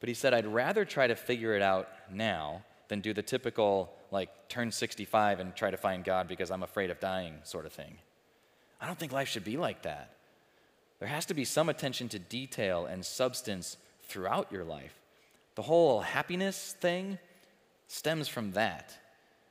But 0.00 0.08
he 0.08 0.14
said, 0.14 0.34
I'd 0.34 0.46
rather 0.46 0.84
try 0.84 1.06
to 1.06 1.16
figure 1.16 1.54
it 1.54 1.62
out 1.62 1.88
now 2.10 2.62
than 2.88 3.00
do 3.00 3.12
the 3.12 3.22
typical, 3.22 3.92
like, 4.10 4.30
turn 4.48 4.70
65 4.70 5.40
and 5.40 5.54
try 5.54 5.70
to 5.70 5.76
find 5.76 6.04
God 6.04 6.28
because 6.28 6.50
I'm 6.50 6.62
afraid 6.62 6.90
of 6.90 7.00
dying 7.00 7.34
sort 7.42 7.66
of 7.66 7.72
thing. 7.72 7.98
I 8.80 8.86
don't 8.86 8.98
think 8.98 9.12
life 9.12 9.28
should 9.28 9.44
be 9.44 9.56
like 9.56 9.82
that. 9.82 10.14
There 11.00 11.08
has 11.08 11.26
to 11.26 11.34
be 11.34 11.44
some 11.44 11.68
attention 11.68 12.08
to 12.10 12.18
detail 12.18 12.86
and 12.86 13.04
substance 13.04 13.76
throughout 14.02 14.50
your 14.52 14.64
life. 14.64 14.97
The 15.58 15.62
whole 15.62 15.98
happiness 15.98 16.76
thing 16.80 17.18
stems 17.88 18.28
from 18.28 18.52
that. 18.52 18.96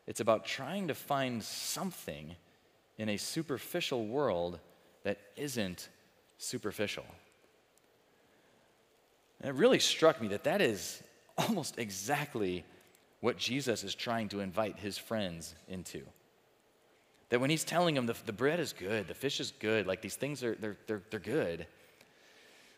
It's 0.07 0.21
about 0.21 0.45
trying 0.45 0.87
to 0.87 0.95
find 0.95 1.43
something 1.43 2.33
in 2.97 3.09
a 3.09 3.17
superficial 3.17 4.07
world 4.07 4.57
that 5.03 5.19
isn't 5.35 5.89
superficial. 6.37 7.03
And 9.41 9.49
it 9.49 9.59
really 9.59 9.79
struck 9.79 10.21
me 10.21 10.29
that 10.29 10.45
that 10.45 10.61
is 10.61 11.03
almost 11.37 11.77
exactly 11.77 12.63
what 13.19 13.37
Jesus 13.37 13.83
is 13.83 13.93
trying 13.93 14.29
to 14.29 14.39
invite 14.39 14.79
his 14.79 14.97
friends 14.97 15.55
into. 15.67 16.03
That 17.31 17.41
when 17.41 17.49
he's 17.49 17.65
telling 17.65 17.95
them 17.95 18.05
the, 18.05 18.15
the 18.25 18.31
bread 18.31 18.61
is 18.61 18.71
good, 18.71 19.09
the 19.09 19.13
fish 19.13 19.41
is 19.41 19.51
good, 19.59 19.85
like 19.85 20.01
these 20.01 20.15
things 20.15 20.41
are 20.41 20.55
they're, 20.55 20.77
they're, 20.87 21.03
they're 21.09 21.19
good. 21.19 21.67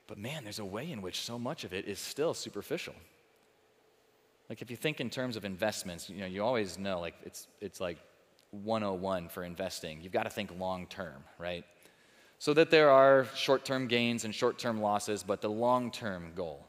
But 0.08 0.18
man, 0.18 0.44
there's 0.44 0.58
a 0.58 0.66
way 0.66 0.92
in 0.92 1.04
which 1.04 1.22
so 1.22 1.38
much 1.38 1.64
of 1.64 1.74
it 1.74 1.86
is 1.86 2.00
still 2.00 2.34
superficial. 2.34 2.96
Like 4.50 4.62
if 4.62 4.72
you 4.72 4.76
think 4.76 5.00
in 5.00 5.10
terms 5.10 5.36
of 5.36 5.46
investments, 5.46 6.10
you 6.10 6.22
know, 6.22 6.26
you 6.26 6.44
always 6.44 6.78
know 6.78 7.00
like 7.00 7.16
it's 7.24 7.48
it's 7.62 7.80
like 7.80 7.98
101 8.52 9.30
for 9.30 9.44
investing. 9.44 10.02
You've 10.02 10.12
got 10.12 10.24
to 10.24 10.30
think 10.30 10.52
long 10.60 10.88
term, 10.88 11.24
right? 11.38 11.64
So 12.40 12.54
that 12.54 12.72
there 12.72 12.90
are 12.90 13.28
short 13.36 13.64
term 13.64 13.88
gains 13.88 14.26
and 14.26 14.34
short 14.34 14.58
term 14.58 14.82
losses, 14.82 15.24
but 15.24 15.42
the 15.42 15.50
long 15.50 15.92
term 15.92 16.32
goal. 16.36 16.66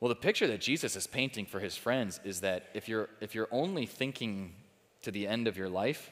Well, 0.00 0.08
the 0.08 0.16
picture 0.16 0.46
that 0.46 0.62
Jesus 0.62 0.96
is 0.96 1.06
painting 1.06 1.44
for 1.44 1.60
his 1.60 1.76
friends 1.76 2.20
is 2.24 2.40
that 2.40 2.70
if 2.72 2.88
you're, 2.88 3.10
if 3.20 3.34
you're 3.34 3.48
only 3.50 3.84
thinking 3.84 4.54
to 5.02 5.10
the 5.10 5.26
end 5.26 5.46
of 5.46 5.58
your 5.58 5.68
life, 5.68 6.10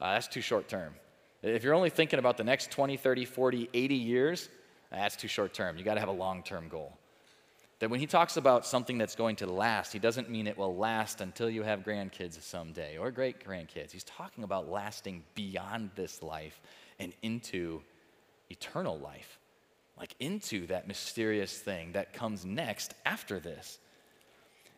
uh, 0.00 0.12
that's 0.12 0.28
too 0.28 0.40
short 0.40 0.68
term. 0.68 0.94
If 1.42 1.64
you're 1.64 1.74
only 1.74 1.90
thinking 1.90 2.20
about 2.20 2.36
the 2.36 2.44
next 2.44 2.70
20, 2.70 2.96
30, 2.96 3.24
40, 3.24 3.68
80 3.74 3.94
years, 3.96 4.48
that's 4.92 5.16
too 5.16 5.26
short 5.26 5.54
term. 5.54 5.76
You 5.76 5.82
got 5.82 5.94
to 5.94 6.00
have 6.00 6.08
a 6.08 6.12
long 6.12 6.44
term 6.44 6.68
goal. 6.68 6.96
That 7.78 7.90
when 7.90 8.00
he 8.00 8.06
talks 8.06 8.38
about 8.38 8.66
something 8.66 8.96
that's 8.96 9.14
going 9.16 9.36
to 9.36 9.46
last, 9.46 9.92
he 9.92 9.98
doesn't 9.98 10.30
mean 10.30 10.46
it 10.46 10.56
will 10.56 10.74
last 10.76 11.20
until 11.20 11.50
you 11.50 11.62
have 11.62 11.80
grandkids 11.80 12.40
someday 12.42 12.96
or 12.96 13.10
great 13.10 13.44
grandkids. 13.44 13.90
He's 13.92 14.04
talking 14.04 14.44
about 14.44 14.70
lasting 14.70 15.24
beyond 15.34 15.90
this 15.94 16.22
life 16.22 16.60
and 16.98 17.12
into 17.22 17.82
eternal 18.48 18.98
life. 18.98 19.38
like 19.98 20.14
into 20.20 20.66
that 20.66 20.86
mysterious 20.86 21.58
thing 21.58 21.92
that 21.92 22.12
comes 22.12 22.44
next 22.44 22.94
after 23.04 23.40
this. 23.40 23.78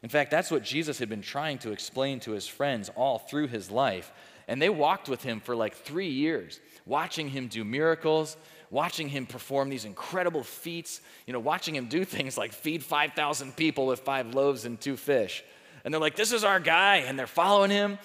In 0.03 0.09
fact, 0.09 0.31
that's 0.31 0.51
what 0.51 0.63
Jesus 0.63 0.99
had 1.01 1.09
been 1.09 1.23
trying 1.23 1.59
to 1.59 1.73
explain 1.73 2.21
to 2.21 2.31
his 2.31 2.47
friends 2.47 2.89
all 2.95 3.19
through 3.19 3.49
his 3.49 3.71
life. 3.71 4.13
And 4.47 4.63
they 4.63 4.69
walked 4.69 5.09
with 5.09 5.23
him 5.23 5.41
for 5.41 5.57
like 5.57 5.75
three 5.75 6.09
years, 6.09 6.61
watching 6.87 7.29
him 7.29 7.49
do 7.49 7.65
miracles, 7.65 8.37
watching 8.71 9.09
him 9.09 9.27
perform 9.27 9.69
these 9.69 9.85
incredible 9.85 10.43
feats, 10.43 11.01
you 11.27 11.33
know, 11.33 11.41
watching 11.41 11.75
him 11.75 11.87
do 11.87 12.05
things 12.05 12.37
like 12.37 12.53
feed 12.53 12.85
5,000 12.85 13.57
people 13.57 13.87
with 13.87 14.01
five 14.01 14.35
loaves 14.35 14.65
and 14.65 14.81
two 14.81 14.97
fish. 14.97 15.43
And 15.85 15.93
they're 15.93 16.01
like, 16.01 16.17
this 16.17 16.33
is 16.33 16.45
our 16.45 16.61
guy. 16.61 16.97
And 16.99 17.19
they're 17.19 17.27
following 17.27 17.71
him. 17.71 17.99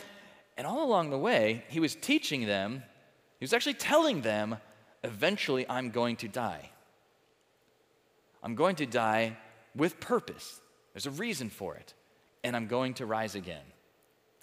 And 0.57 0.67
all 0.67 0.83
along 0.83 1.09
the 1.09 1.17
way, 1.17 1.63
he 1.69 1.79
was 1.79 1.95
teaching 1.95 2.45
them, 2.45 2.83
he 3.39 3.43
was 3.43 3.53
actually 3.53 3.73
telling 3.73 4.21
them, 4.21 4.57
eventually 5.03 5.65
I'm 5.67 5.89
going 5.89 6.15
to 6.17 6.27
die. 6.27 6.69
I'm 8.41 8.55
going 8.55 8.75
to 8.77 8.85
die 8.85 9.37
with 9.75 9.99
purpose. 9.99 10.59
There's 10.93 11.07
a 11.07 11.11
reason 11.11 11.49
for 11.49 11.75
it. 11.75 11.93
And 12.43 12.55
I'm 12.55 12.67
going 12.67 12.93
to 12.95 13.05
rise 13.05 13.35
again. 13.35 13.63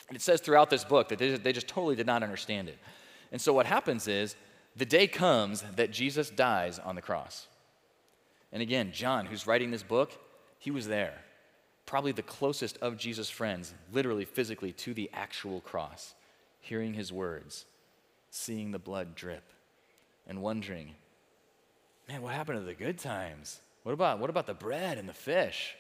And 0.09 0.17
it 0.17 0.23
says 0.23 0.41
throughout 0.41 0.71
this 0.71 0.85
book 0.85 1.09
that 1.11 1.19
they, 1.19 1.37
they 1.37 1.53
just 1.53 1.69
totally 1.69 1.95
did 1.95 2.07
not 2.07 2.23
understand 2.23 2.69
it. 2.69 2.79
And 3.31 3.41
so 3.41 3.53
what 3.53 3.67
happens 3.67 4.09
is 4.09 4.35
the 4.77 4.87
day 4.87 5.07
comes 5.07 5.63
that 5.77 5.91
Jesus 5.91 6.31
dies 6.31 6.79
on 6.79 6.95
the 6.95 7.03
cross. 7.03 7.47
And 8.53 8.63
again, 8.63 8.93
John, 8.93 9.27
who's 9.27 9.47
writing 9.47 9.71
this 9.71 9.83
book, 9.83 10.13
he 10.59 10.71
was 10.71 10.87
there. 10.87 11.15
Probably 11.87 12.13
the 12.13 12.23
closest 12.23 12.79
of 12.79 12.97
Jesus' 12.97 13.31
friends, 13.31 13.75
literally, 13.93 14.25
physically, 14.25 14.73
to 14.75 14.95
the 14.95 15.11
actual 15.13 15.61
cross, 15.61 16.15
hearing 16.61 16.95
his 16.95 17.13
words, 17.13 17.65
seeing 18.31 18.71
the 18.71 18.79
blood 18.79 19.15
drip, 19.15 19.45
and 20.27 20.43
wondering, 20.43 20.95
man, 22.09 22.23
what 22.23 22.35
happened 22.35 22.59
to 22.59 22.65
the 22.65 22.75
good 22.75 22.99
times? 22.99 23.61
What 23.83 23.93
about, 23.93 24.19
what 24.19 24.31
about 24.31 24.47
the 24.47 24.55
bread 24.55 24.99
and 24.99 25.09
the 25.09 25.15
fish? 25.15 25.75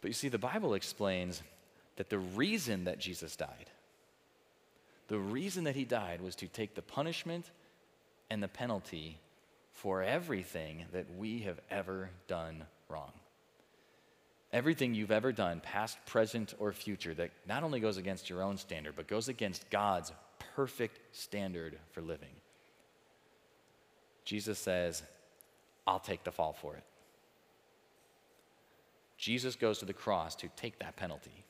But 0.00 0.08
you 0.08 0.14
see, 0.14 0.28
the 0.28 0.38
Bible 0.38 0.74
explains 0.74 1.42
that 1.96 2.08
the 2.08 2.18
reason 2.18 2.84
that 2.84 3.00
Jesus 3.00 3.34
died, 3.36 3.70
the 5.08 5.18
reason 5.18 5.64
that 5.64 5.74
he 5.74 5.84
died 5.84 6.20
was 6.20 6.36
to 6.36 6.46
take 6.46 6.74
the 6.74 6.82
punishment 6.82 7.50
and 8.30 8.42
the 8.42 8.48
penalty 8.48 9.18
for 9.72 10.02
everything 10.02 10.84
that 10.92 11.06
we 11.16 11.40
have 11.40 11.58
ever 11.70 12.10
done 12.26 12.64
wrong. 12.88 13.12
Everything 14.52 14.94
you've 14.94 15.10
ever 15.10 15.32
done, 15.32 15.60
past, 15.60 15.98
present, 16.06 16.54
or 16.58 16.72
future, 16.72 17.14
that 17.14 17.30
not 17.46 17.62
only 17.62 17.80
goes 17.80 17.96
against 17.96 18.30
your 18.30 18.42
own 18.42 18.56
standard, 18.56 18.94
but 18.96 19.06
goes 19.06 19.28
against 19.28 19.68
God's 19.70 20.12
perfect 20.54 21.00
standard 21.16 21.78
for 21.92 22.00
living. 22.00 22.34
Jesus 24.24 24.58
says, 24.58 25.02
I'll 25.86 26.00
take 26.00 26.24
the 26.24 26.32
fall 26.32 26.52
for 26.52 26.74
it. 26.74 26.84
Jesus 29.16 29.56
goes 29.56 29.78
to 29.78 29.84
the 29.84 29.92
cross 29.92 30.34
to 30.36 30.48
take 30.48 30.78
that 30.78 30.96
penalty. 30.96 31.44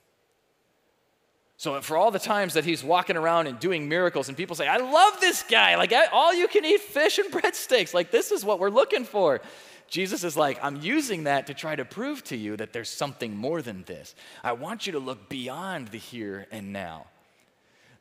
So, 1.58 1.80
for 1.80 1.96
all 1.96 2.12
the 2.12 2.20
times 2.20 2.54
that 2.54 2.64
he's 2.64 2.84
walking 2.84 3.16
around 3.16 3.48
and 3.48 3.58
doing 3.58 3.88
miracles, 3.88 4.28
and 4.28 4.36
people 4.36 4.54
say, 4.54 4.68
I 4.68 4.76
love 4.76 5.20
this 5.20 5.42
guy, 5.42 5.74
like 5.74 5.92
all 6.12 6.32
you 6.32 6.46
can 6.46 6.64
eat 6.64 6.80
fish 6.80 7.18
and 7.18 7.32
breadsticks, 7.32 7.92
like 7.92 8.12
this 8.12 8.30
is 8.30 8.44
what 8.44 8.60
we're 8.60 8.70
looking 8.70 9.04
for. 9.04 9.40
Jesus 9.88 10.22
is 10.22 10.36
like, 10.36 10.58
I'm 10.62 10.80
using 10.80 11.24
that 11.24 11.48
to 11.48 11.54
try 11.54 11.74
to 11.74 11.84
prove 11.84 12.22
to 12.24 12.36
you 12.36 12.56
that 12.58 12.72
there's 12.72 12.88
something 12.88 13.36
more 13.36 13.60
than 13.60 13.82
this. 13.84 14.14
I 14.44 14.52
want 14.52 14.86
you 14.86 14.92
to 14.92 15.00
look 15.00 15.28
beyond 15.28 15.88
the 15.88 15.98
here 15.98 16.46
and 16.52 16.72
now. 16.72 17.06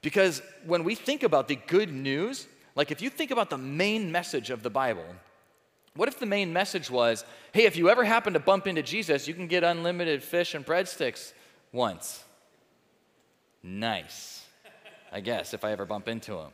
Because 0.03 0.43
when 0.65 0.83
we 0.83 0.93
think 0.93 1.23
about 1.23 1.47
the 1.47 1.55
good 1.55 1.91
news, 1.91 2.45
like 2.75 2.91
if 2.91 3.01
you 3.01 3.09
think 3.09 3.31
about 3.31 3.49
the 3.49 3.57
main 3.57 4.11
message 4.11 4.51
of 4.51 4.61
the 4.61 4.69
Bible, 4.69 5.05
what 5.95 6.07
if 6.07 6.19
the 6.19 6.27
main 6.27 6.53
message 6.53 6.91
was, 6.91 7.25
hey, 7.53 7.65
if 7.65 7.75
you 7.75 7.89
ever 7.89 8.03
happen 8.03 8.33
to 8.33 8.39
bump 8.39 8.67
into 8.67 8.83
Jesus, 8.83 9.27
you 9.27 9.33
can 9.33 9.47
get 9.47 9.63
unlimited 9.63 10.21
fish 10.21 10.53
and 10.53 10.63
breadsticks 10.63 11.33
once? 11.71 12.23
Nice, 13.63 14.45
I 15.11 15.21
guess, 15.21 15.53
if 15.53 15.63
I 15.63 15.71
ever 15.71 15.85
bump 15.85 16.07
into 16.07 16.37
him. 16.37 16.51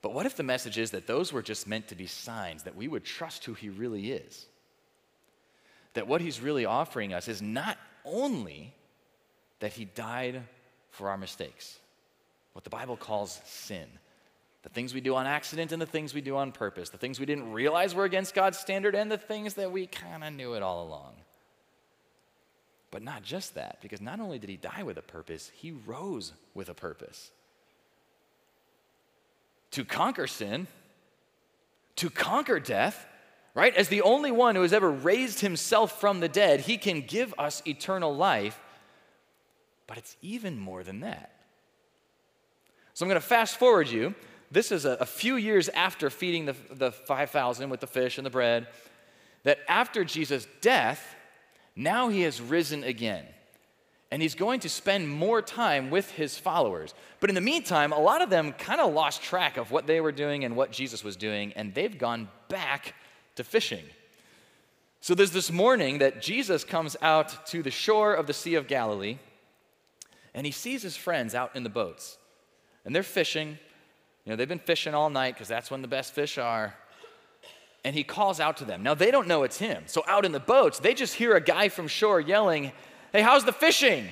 But 0.00 0.14
what 0.14 0.26
if 0.26 0.36
the 0.36 0.42
message 0.42 0.78
is 0.78 0.92
that 0.92 1.06
those 1.06 1.32
were 1.32 1.42
just 1.42 1.66
meant 1.66 1.88
to 1.88 1.94
be 1.94 2.06
signs 2.06 2.62
that 2.62 2.76
we 2.76 2.88
would 2.88 3.04
trust 3.04 3.44
who 3.44 3.54
he 3.54 3.68
really 3.68 4.12
is? 4.12 4.46
That 5.94 6.06
what 6.06 6.20
he's 6.20 6.40
really 6.40 6.64
offering 6.64 7.12
us 7.12 7.28
is 7.28 7.42
not 7.42 7.78
only 8.04 8.72
that 9.60 9.72
he 9.72 9.84
died 9.84 10.42
for 10.90 11.10
our 11.10 11.18
mistakes, 11.18 11.78
what 12.52 12.64
the 12.64 12.70
Bible 12.70 12.96
calls 12.96 13.40
sin 13.44 13.88
the 14.68 14.68
things 14.68 14.92
we 14.92 15.00
do 15.00 15.14
on 15.14 15.26
accident 15.26 15.72
and 15.72 15.80
the 15.80 15.86
things 15.86 16.12
we 16.12 16.20
do 16.20 16.36
on 16.36 16.52
purpose, 16.52 16.90
the 16.90 16.98
things 16.98 17.20
we 17.20 17.26
didn't 17.26 17.52
realize 17.52 17.94
were 17.94 18.04
against 18.04 18.34
God's 18.34 18.58
standard 18.58 18.94
and 18.94 19.10
the 19.10 19.18
things 19.18 19.54
that 19.54 19.70
we 19.70 19.86
kind 19.86 20.24
of 20.24 20.32
knew 20.32 20.54
it 20.54 20.62
all 20.62 20.86
along. 20.86 21.14
But 22.90 23.02
not 23.02 23.22
just 23.22 23.54
that, 23.54 23.78
because 23.82 24.00
not 24.00 24.20
only 24.20 24.38
did 24.38 24.48
he 24.48 24.56
die 24.56 24.82
with 24.82 24.96
a 24.96 25.02
purpose, 25.02 25.50
he 25.54 25.72
rose 25.72 26.32
with 26.54 26.68
a 26.68 26.74
purpose. 26.74 27.30
To 29.72 29.84
conquer 29.84 30.26
sin, 30.26 30.66
to 31.96 32.08
conquer 32.08 32.58
death, 32.58 33.06
right? 33.54 33.74
As 33.74 33.88
the 33.88 34.02
only 34.02 34.30
one 34.30 34.54
who 34.54 34.62
has 34.62 34.72
ever 34.72 34.90
raised 34.90 35.40
himself 35.40 36.00
from 36.00 36.20
the 36.20 36.28
dead, 36.28 36.60
he 36.60 36.78
can 36.78 37.02
give 37.02 37.34
us 37.36 37.62
eternal 37.66 38.14
life. 38.14 38.58
But 39.86 39.98
it's 39.98 40.16
even 40.22 40.58
more 40.58 40.82
than 40.82 41.00
that. 41.00 41.32
So 42.94 43.04
I'm 43.04 43.08
going 43.08 43.20
to 43.20 43.26
fast 43.26 43.58
forward 43.58 43.88
you 43.88 44.14
this 44.50 44.72
is 44.72 44.84
a, 44.84 44.92
a 45.00 45.06
few 45.06 45.36
years 45.36 45.68
after 45.68 46.10
feeding 46.10 46.46
the, 46.46 46.56
the 46.70 46.92
5,000 46.92 47.68
with 47.70 47.80
the 47.80 47.86
fish 47.86 48.18
and 48.18 48.24
the 48.24 48.30
bread, 48.30 48.66
that 49.44 49.58
after 49.68 50.04
Jesus' 50.04 50.46
death, 50.60 51.16
now 51.78 52.08
he 52.08 52.22
has 52.22 52.40
risen 52.40 52.82
again. 52.82 53.24
And 54.10 54.20
he's 54.20 54.34
going 54.34 54.60
to 54.60 54.68
spend 54.68 55.08
more 55.08 55.40
time 55.40 55.90
with 55.90 56.10
his 56.10 56.36
followers. 56.36 56.94
But 57.20 57.30
in 57.30 57.34
the 57.34 57.40
meantime, 57.42 57.92
a 57.92 58.00
lot 58.00 58.20
of 58.20 58.30
them 58.30 58.52
kind 58.52 58.80
of 58.80 58.92
lost 58.92 59.22
track 59.22 59.56
of 59.56 59.70
what 59.70 59.86
they 59.86 60.00
were 60.00 60.12
doing 60.12 60.44
and 60.44 60.56
what 60.56 60.72
Jesus 60.72 61.04
was 61.04 61.14
doing, 61.14 61.52
and 61.52 61.74
they've 61.74 61.96
gone 61.96 62.28
back 62.48 62.94
to 63.36 63.44
fishing. 63.44 63.84
So 65.00 65.14
there's 65.14 65.30
this 65.30 65.52
morning 65.52 65.98
that 65.98 66.20
Jesus 66.20 66.64
comes 66.64 66.96
out 67.00 67.46
to 67.48 67.62
the 67.62 67.70
shore 67.70 68.14
of 68.14 68.26
the 68.26 68.32
Sea 68.32 68.54
of 68.56 68.66
Galilee, 68.66 69.18
and 70.34 70.46
he 70.46 70.52
sees 70.52 70.82
his 70.82 70.96
friends 70.96 71.34
out 71.34 71.54
in 71.54 71.62
the 71.62 71.70
boats. 71.70 72.18
And 72.84 72.96
they're 72.96 73.02
fishing, 73.02 73.58
you 74.24 74.30
know, 74.30 74.36
they've 74.36 74.48
been 74.48 74.58
fishing 74.58 74.94
all 74.94 75.10
night 75.10 75.34
because 75.34 75.48
that's 75.48 75.70
when 75.70 75.82
the 75.82 75.88
best 75.88 76.14
fish 76.14 76.38
are. 76.38 76.74
And 77.84 77.94
he 77.94 78.04
calls 78.04 78.40
out 78.40 78.56
to 78.58 78.64
them. 78.64 78.82
Now, 78.82 78.94
they 78.94 79.10
don't 79.10 79.28
know 79.28 79.44
it's 79.44 79.58
him. 79.58 79.84
So, 79.86 80.02
out 80.06 80.24
in 80.24 80.32
the 80.32 80.40
boats, 80.40 80.78
they 80.78 80.94
just 80.94 81.14
hear 81.14 81.36
a 81.36 81.40
guy 81.40 81.68
from 81.68 81.88
shore 81.88 82.20
yelling, 82.20 82.72
Hey, 83.12 83.22
how's 83.22 83.44
the 83.44 83.52
fishing? 83.52 84.08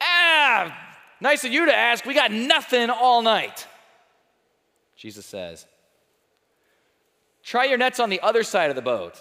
Ah, 0.00 0.76
nice 1.20 1.44
of 1.44 1.52
you 1.52 1.66
to 1.66 1.74
ask. 1.74 2.04
We 2.04 2.14
got 2.14 2.30
nothing 2.30 2.90
all 2.90 3.22
night. 3.22 3.66
Jesus 4.96 5.26
says, 5.26 5.66
Try 7.42 7.64
your 7.64 7.78
nets 7.78 7.98
on 7.98 8.10
the 8.10 8.20
other 8.20 8.42
side 8.42 8.70
of 8.70 8.76
the 8.76 8.82
boat. 8.82 9.18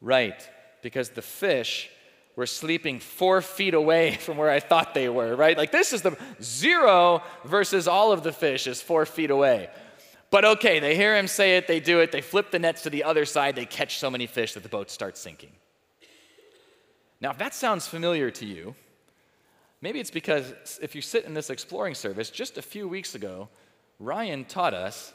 Right, 0.00 0.48
because 0.82 1.10
the 1.10 1.22
fish 1.22 1.90
were 2.36 2.46
sleeping 2.46 3.00
four 3.00 3.42
feet 3.42 3.74
away 3.74 4.14
from 4.20 4.36
where 4.36 4.50
I 4.50 4.60
thought 4.60 4.94
they 4.94 5.08
were, 5.08 5.34
right? 5.34 5.56
Like 5.56 5.72
this 5.72 5.92
is 5.92 6.02
the 6.02 6.16
zero 6.40 7.22
versus 7.44 7.88
all 7.88 8.12
of 8.12 8.22
the 8.22 8.32
fish 8.32 8.66
is 8.66 8.80
four 8.80 9.06
feet 9.06 9.30
away. 9.30 9.68
But 10.30 10.44
okay, 10.44 10.78
they 10.78 10.94
hear 10.94 11.16
him 11.16 11.26
say 11.26 11.56
it, 11.56 11.66
they 11.66 11.80
do 11.80 12.00
it, 12.00 12.12
they 12.12 12.20
flip 12.20 12.50
the 12.50 12.58
nets 12.58 12.82
to 12.82 12.90
the 12.90 13.04
other 13.04 13.24
side, 13.24 13.56
they 13.56 13.64
catch 13.64 13.98
so 13.98 14.10
many 14.10 14.26
fish 14.26 14.54
that 14.54 14.62
the 14.62 14.68
boat 14.68 14.90
starts 14.90 15.20
sinking. 15.20 15.52
Now, 17.20 17.30
if 17.30 17.38
that 17.38 17.54
sounds 17.54 17.86
familiar 17.86 18.30
to 18.32 18.46
you, 18.46 18.74
maybe 19.80 20.00
it's 20.00 20.10
because 20.10 20.78
if 20.82 20.94
you 20.94 21.00
sit 21.02 21.24
in 21.24 21.34
this 21.34 21.50
exploring 21.50 21.94
service, 21.94 22.30
just 22.30 22.58
a 22.58 22.62
few 22.62 22.86
weeks 22.86 23.14
ago, 23.14 23.48
Ryan 23.98 24.44
taught 24.44 24.74
us 24.74 25.12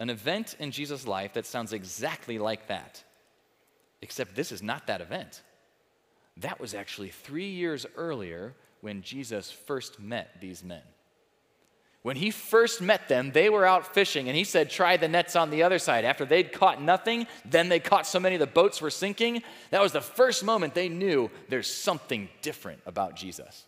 an 0.00 0.10
event 0.10 0.56
in 0.58 0.70
Jesus' 0.70 1.06
life 1.06 1.34
that 1.34 1.46
sounds 1.46 1.72
exactly 1.72 2.38
like 2.38 2.66
that. 2.68 3.02
Except 4.02 4.34
this 4.34 4.52
is 4.52 4.62
not 4.62 4.86
that 4.86 5.00
event. 5.00 5.42
That 6.38 6.60
was 6.60 6.74
actually 6.74 7.10
three 7.10 7.48
years 7.48 7.86
earlier 7.96 8.54
when 8.80 9.02
Jesus 9.02 9.50
first 9.50 10.00
met 10.00 10.40
these 10.40 10.62
men. 10.62 10.82
When 12.06 12.14
he 12.14 12.30
first 12.30 12.80
met 12.80 13.08
them, 13.08 13.32
they 13.32 13.50
were 13.50 13.66
out 13.66 13.92
fishing, 13.92 14.28
and 14.28 14.36
he 14.36 14.44
said, 14.44 14.70
Try 14.70 14.96
the 14.96 15.08
nets 15.08 15.34
on 15.34 15.50
the 15.50 15.64
other 15.64 15.80
side. 15.80 16.04
After 16.04 16.24
they'd 16.24 16.52
caught 16.52 16.80
nothing, 16.80 17.26
then 17.44 17.68
they 17.68 17.80
caught 17.80 18.06
so 18.06 18.20
many 18.20 18.36
the 18.36 18.46
boats 18.46 18.80
were 18.80 18.90
sinking. 18.90 19.42
That 19.72 19.82
was 19.82 19.90
the 19.90 20.00
first 20.00 20.44
moment 20.44 20.72
they 20.72 20.88
knew 20.88 21.32
there's 21.48 21.68
something 21.68 22.28
different 22.42 22.80
about 22.86 23.16
Jesus. 23.16 23.64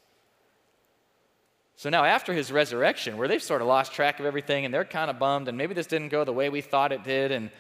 So 1.75 1.91
now, 1.91 2.05
after 2.05 2.33
his 2.33 2.53
resurrection, 2.53 3.17
where 3.17 3.27
they've 3.27 3.43
sort 3.43 3.61
of 3.61 3.67
lost 3.67 3.93
track 3.93 4.21
of 4.21 4.25
everything 4.25 4.65
and 4.65 4.73
they're 4.73 4.85
kind 4.85 5.11
of 5.11 5.19
bummed, 5.19 5.49
and 5.49 5.59
maybe 5.59 5.75
this 5.75 5.89
didn't 5.89 6.11
go 6.11 6.23
the 6.23 6.33
way 6.33 6.49
we 6.49 6.61
thought 6.61 6.93
it 6.93 7.03
did, 7.03 7.33
and 7.33 7.51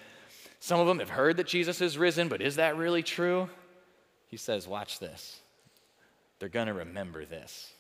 some 0.60 0.78
of 0.78 0.86
them 0.86 1.00
have 1.00 1.10
heard 1.10 1.38
that 1.38 1.48
Jesus 1.48 1.80
is 1.80 1.98
risen, 1.98 2.28
but 2.28 2.40
is 2.40 2.54
that 2.54 2.76
really 2.76 3.02
true? 3.02 3.50
He 4.28 4.36
says, 4.36 4.68
Watch 4.68 5.00
this. 5.00 5.40
They're 6.38 6.48
going 6.48 6.68
to 6.68 6.72
remember 6.72 7.24
this. 7.24 7.72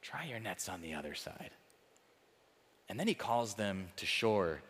Try 0.00 0.24
your 0.24 0.40
nets 0.40 0.70
on 0.70 0.80
the 0.80 0.94
other 0.94 1.12
side. 1.12 1.50
And 2.92 3.00
then 3.00 3.08
he 3.08 3.14
calls 3.14 3.54
them 3.54 3.86
to 3.96 4.04
shore 4.04 4.60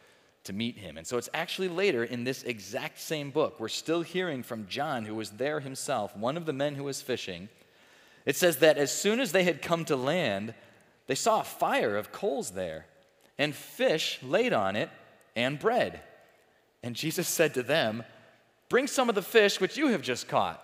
to 0.45 0.53
meet 0.53 0.79
him. 0.79 0.97
And 0.97 1.05
so 1.05 1.19
it's 1.19 1.29
actually 1.35 1.67
later 1.67 2.05
in 2.05 2.23
this 2.23 2.45
exact 2.45 3.01
same 3.01 3.33
book, 3.33 3.59
we're 3.59 3.67
still 3.67 4.03
hearing 4.03 4.45
from 4.45 4.69
John, 4.69 5.05
who 5.05 5.17
was 5.17 5.31
there 5.31 5.59
himself, 5.59 6.17
one 6.17 6.37
of 6.37 6.47
the 6.47 6.53
men 6.53 6.77
who 6.77 6.85
was 6.85 7.03
fishing. 7.03 7.49
It 8.25 8.37
says 8.37 8.59
that 8.59 8.79
as 8.79 8.93
soon 8.93 9.19
as 9.19 9.33
they 9.33 9.43
had 9.43 9.61
come 9.61 9.85
to 9.87 9.97
land, 9.97 10.55
they 11.09 11.17
saw 11.17 11.41
a 11.41 11.45
fire 11.45 11.97
of 11.97 12.13
coals 12.13 12.53
there, 12.53 12.87
and 13.39 13.57
fish 13.57 14.21
laid 14.23 14.53
on 14.53 14.77
it, 14.77 14.89
and 15.35 15.59
bread. 15.59 16.01
And 16.85 16.95
Jesus 16.95 17.27
said 17.27 17.55
to 17.55 17.63
them, 17.65 18.05
Bring 18.69 18.87
some 18.87 19.09
of 19.09 19.17
the 19.17 19.23
fish 19.23 19.61
which 19.61 19.77
you 19.77 19.89
have 19.89 20.03
just 20.03 20.29
caught. 20.29 20.63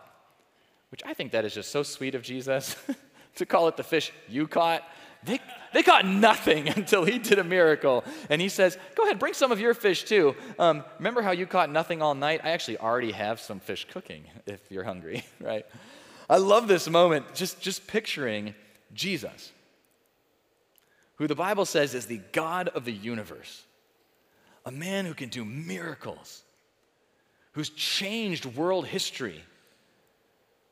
Which 0.92 1.02
I 1.04 1.12
think 1.12 1.32
that 1.32 1.44
is 1.44 1.54
just 1.54 1.72
so 1.72 1.82
sweet 1.82 2.14
of 2.14 2.22
Jesus 2.22 2.76
to 3.34 3.44
call 3.44 3.66
it 3.66 3.76
the 3.76 3.82
fish 3.82 4.12
you 4.28 4.46
caught. 4.46 4.84
They, 5.24 5.40
they 5.72 5.82
caught 5.82 6.06
nothing 6.06 6.68
until 6.76 7.04
he 7.04 7.18
did 7.18 7.38
a 7.38 7.44
miracle. 7.44 8.04
And 8.30 8.40
he 8.40 8.48
says, 8.48 8.78
Go 8.94 9.04
ahead, 9.04 9.18
bring 9.18 9.34
some 9.34 9.52
of 9.52 9.60
your 9.60 9.74
fish 9.74 10.04
too. 10.04 10.34
Um, 10.58 10.84
remember 10.98 11.22
how 11.22 11.32
you 11.32 11.46
caught 11.46 11.70
nothing 11.70 12.02
all 12.02 12.14
night? 12.14 12.40
I 12.44 12.50
actually 12.50 12.78
already 12.78 13.12
have 13.12 13.40
some 13.40 13.60
fish 13.60 13.86
cooking 13.90 14.24
if 14.46 14.60
you're 14.70 14.84
hungry, 14.84 15.24
right? 15.40 15.66
I 16.30 16.36
love 16.36 16.68
this 16.68 16.88
moment, 16.88 17.34
just, 17.34 17.60
just 17.60 17.86
picturing 17.86 18.54
Jesus, 18.92 19.50
who 21.16 21.26
the 21.26 21.34
Bible 21.34 21.64
says 21.64 21.94
is 21.94 22.06
the 22.06 22.20
God 22.32 22.68
of 22.68 22.84
the 22.84 22.92
universe, 22.92 23.64
a 24.66 24.70
man 24.70 25.06
who 25.06 25.14
can 25.14 25.30
do 25.30 25.44
miracles, 25.44 26.42
who's 27.52 27.70
changed 27.70 28.44
world 28.44 28.86
history 28.86 29.42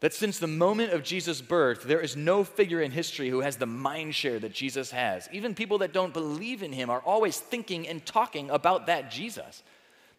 that 0.00 0.12
since 0.12 0.38
the 0.38 0.46
moment 0.46 0.92
of 0.92 1.02
Jesus' 1.02 1.40
birth, 1.40 1.84
there 1.84 2.00
is 2.00 2.16
no 2.16 2.44
figure 2.44 2.82
in 2.82 2.90
history 2.90 3.30
who 3.30 3.40
has 3.40 3.56
the 3.56 3.66
mind 3.66 4.14
share 4.14 4.38
that 4.38 4.52
Jesus 4.52 4.90
has. 4.90 5.28
Even 5.32 5.54
people 5.54 5.78
that 5.78 5.92
don't 5.92 6.12
believe 6.12 6.62
in 6.62 6.72
him 6.72 6.90
are 6.90 7.00
always 7.00 7.38
thinking 7.38 7.88
and 7.88 8.04
talking 8.04 8.50
about 8.50 8.86
that 8.86 9.10
Jesus, 9.10 9.62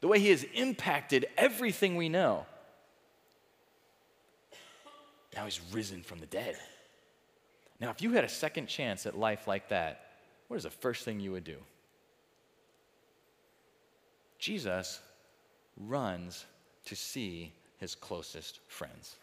the 0.01 0.07
way 0.07 0.19
he 0.19 0.29
has 0.29 0.43
impacted 0.55 1.27
everything 1.37 1.95
we 1.95 2.09
know. 2.09 2.45
Now 5.35 5.45
he's 5.45 5.61
risen 5.71 6.01
from 6.01 6.19
the 6.19 6.25
dead. 6.25 6.57
Now, 7.79 7.91
if 7.91 8.01
you 8.01 8.13
had 8.13 8.23
a 8.23 8.29
second 8.29 8.65
chance 8.65 9.05
at 9.05 9.15
life 9.15 9.47
like 9.47 9.69
that, 9.69 10.07
what 10.47 10.57
is 10.57 10.63
the 10.63 10.71
first 10.71 11.05
thing 11.05 11.19
you 11.19 11.33
would 11.33 11.43
do? 11.43 11.57
Jesus 14.39 14.99
runs 15.77 16.45
to 16.85 16.95
see 16.95 17.51
his 17.77 17.93
closest 17.93 18.59
friends. 18.67 19.17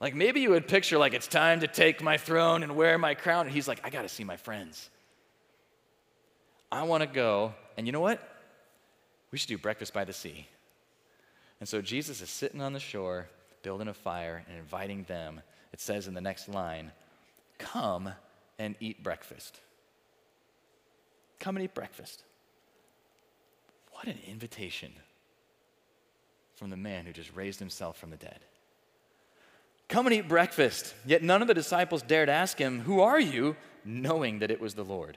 Like 0.00 0.14
maybe 0.14 0.40
you 0.40 0.50
would 0.50 0.68
picture 0.68 0.98
like 0.98 1.14
it's 1.14 1.26
time 1.26 1.60
to 1.60 1.66
take 1.66 2.02
my 2.02 2.18
throne 2.18 2.62
and 2.62 2.76
wear 2.76 2.98
my 2.98 3.14
crown. 3.14 3.46
And 3.46 3.54
he's 3.54 3.66
like, 3.66 3.80
I 3.84 3.90
got 3.90 4.02
to 4.02 4.08
see 4.08 4.24
my 4.24 4.36
friends. 4.36 4.90
I 6.70 6.82
want 6.82 7.02
to 7.02 7.06
go. 7.06 7.54
And 7.76 7.86
you 7.86 7.92
know 7.92 8.00
what? 8.00 8.20
We 9.30 9.38
should 9.38 9.48
do 9.48 9.58
breakfast 9.58 9.92
by 9.92 10.04
the 10.04 10.12
sea. 10.12 10.48
And 11.60 11.68
so 11.68 11.80
Jesus 11.80 12.20
is 12.20 12.28
sitting 12.28 12.60
on 12.60 12.72
the 12.72 12.80
shore, 12.80 13.28
building 13.62 13.88
a 13.88 13.94
fire, 13.94 14.44
and 14.48 14.58
inviting 14.58 15.04
them. 15.04 15.40
It 15.72 15.80
says 15.80 16.06
in 16.06 16.14
the 16.14 16.20
next 16.20 16.48
line, 16.48 16.92
Come 17.58 18.10
and 18.58 18.76
eat 18.80 19.02
breakfast. 19.02 19.60
Come 21.38 21.56
and 21.56 21.64
eat 21.64 21.74
breakfast. 21.74 22.22
What 23.92 24.06
an 24.06 24.18
invitation 24.26 24.92
from 26.54 26.70
the 26.70 26.76
man 26.76 27.06
who 27.06 27.12
just 27.12 27.34
raised 27.34 27.58
himself 27.58 27.98
from 27.98 28.10
the 28.10 28.16
dead. 28.16 28.40
Come 29.88 30.06
and 30.06 30.14
eat 30.14 30.28
breakfast. 30.28 30.94
Yet 31.04 31.22
none 31.22 31.42
of 31.42 31.48
the 31.48 31.54
disciples 31.54 32.02
dared 32.02 32.28
ask 32.28 32.58
him, 32.58 32.80
Who 32.80 33.00
are 33.00 33.20
you? 33.20 33.56
knowing 33.86 34.40
that 34.40 34.50
it 34.50 34.60
was 34.60 34.74
the 34.74 34.84
Lord. 34.84 35.16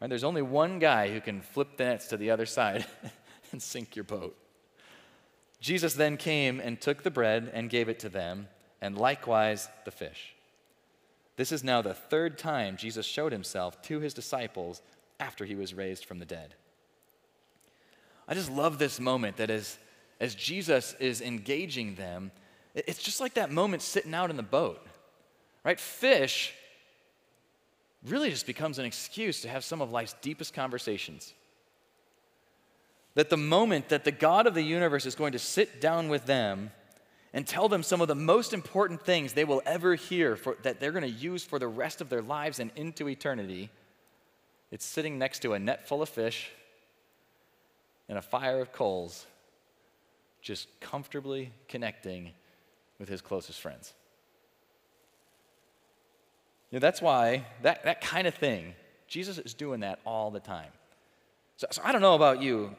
Right? 0.00 0.08
There's 0.08 0.24
only 0.24 0.42
one 0.42 0.78
guy 0.78 1.10
who 1.10 1.20
can 1.20 1.42
flip 1.42 1.76
the 1.76 1.84
nets 1.84 2.08
to 2.08 2.16
the 2.16 2.30
other 2.30 2.46
side 2.46 2.86
and 3.52 3.62
sink 3.62 3.94
your 3.94 4.04
boat. 4.04 4.36
Jesus 5.60 5.94
then 5.94 6.16
came 6.16 6.60
and 6.60 6.80
took 6.80 7.02
the 7.02 7.10
bread 7.10 7.50
and 7.52 7.70
gave 7.70 7.88
it 7.88 7.98
to 8.00 8.08
them, 8.08 8.48
and 8.80 8.98
likewise 8.98 9.68
the 9.84 9.90
fish. 9.90 10.34
This 11.36 11.52
is 11.52 11.62
now 11.62 11.82
the 11.82 11.94
third 11.94 12.38
time 12.38 12.76
Jesus 12.76 13.06
showed 13.06 13.32
himself 13.32 13.82
to 13.82 14.00
his 14.00 14.14
disciples 14.14 14.80
after 15.20 15.44
he 15.44 15.54
was 15.54 15.74
raised 15.74 16.04
from 16.04 16.18
the 16.18 16.24
dead. 16.24 16.54
I 18.28 18.34
just 18.34 18.50
love 18.50 18.78
this 18.78 18.98
moment 18.98 19.36
that 19.36 19.50
as, 19.50 19.78
as 20.20 20.34
Jesus 20.34 20.94
is 20.98 21.20
engaging 21.20 21.94
them, 21.94 22.32
it's 22.76 23.02
just 23.02 23.20
like 23.20 23.34
that 23.34 23.50
moment 23.50 23.82
sitting 23.82 24.14
out 24.14 24.28
in 24.28 24.36
the 24.36 24.42
boat, 24.42 24.84
right? 25.64 25.80
Fish 25.80 26.52
really 28.04 28.30
just 28.30 28.46
becomes 28.46 28.78
an 28.78 28.84
excuse 28.84 29.40
to 29.40 29.48
have 29.48 29.64
some 29.64 29.80
of 29.80 29.90
life's 29.90 30.14
deepest 30.20 30.52
conversations. 30.52 31.32
That 33.14 33.30
the 33.30 33.38
moment 33.38 33.88
that 33.88 34.04
the 34.04 34.12
God 34.12 34.46
of 34.46 34.54
the 34.54 34.62
universe 34.62 35.06
is 35.06 35.14
going 35.14 35.32
to 35.32 35.38
sit 35.38 35.80
down 35.80 36.10
with 36.10 36.26
them 36.26 36.70
and 37.32 37.46
tell 37.46 37.68
them 37.68 37.82
some 37.82 38.02
of 38.02 38.08
the 38.08 38.14
most 38.14 38.52
important 38.52 39.04
things 39.04 39.32
they 39.32 39.44
will 39.44 39.62
ever 39.64 39.94
hear 39.94 40.36
for, 40.36 40.56
that 40.62 40.78
they're 40.78 40.92
going 40.92 41.02
to 41.02 41.08
use 41.08 41.44
for 41.44 41.58
the 41.58 41.66
rest 41.66 42.02
of 42.02 42.10
their 42.10 42.22
lives 42.22 42.60
and 42.60 42.70
into 42.76 43.08
eternity, 43.08 43.70
it's 44.70 44.84
sitting 44.84 45.18
next 45.18 45.40
to 45.40 45.54
a 45.54 45.58
net 45.58 45.88
full 45.88 46.02
of 46.02 46.10
fish 46.10 46.50
and 48.08 48.18
a 48.18 48.22
fire 48.22 48.60
of 48.60 48.72
coals, 48.72 49.26
just 50.42 50.68
comfortably 50.80 51.52
connecting 51.68 52.32
with 52.98 53.08
his 53.08 53.20
closest 53.20 53.60
friends. 53.60 53.94
You 56.70 56.76
know, 56.76 56.80
that's 56.80 57.00
why 57.00 57.46
that, 57.62 57.84
that 57.84 58.00
kind 58.00 58.26
of 58.26 58.34
thing, 58.34 58.74
Jesus 59.06 59.38
is 59.38 59.54
doing 59.54 59.80
that 59.80 60.00
all 60.04 60.30
the 60.30 60.40
time. 60.40 60.70
So, 61.56 61.66
so 61.70 61.80
I 61.84 61.92
don't 61.92 62.02
know 62.02 62.14
about 62.14 62.42
you. 62.42 62.74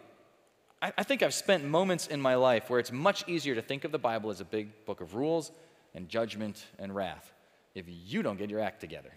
I, 0.82 0.92
I 0.98 1.04
think 1.04 1.24
I've 1.24 1.34
spent 1.34 1.64
moments 1.64 2.08
in 2.08 2.22
my 2.22 2.36
life 2.36 2.70
where 2.70 2.80
it's 2.80 2.92
much 2.92 3.28
easier 3.28 3.56
to 3.56 3.62
think 3.62 3.86
of 3.86 3.92
the 3.92 4.00
Bible 4.00 4.30
as 4.30 4.42
a 4.42 4.46
big 4.46 4.86
book 4.86 5.02
of 5.02 5.16
rules 5.16 5.52
and 5.96 6.10
judgment 6.10 6.66
and 6.78 6.94
wrath 6.94 7.32
if 7.76 7.86
you 7.88 8.22
don't 8.22 8.38
get 8.38 8.50
your 8.50 8.60
act 8.60 8.82
together. 8.82 9.12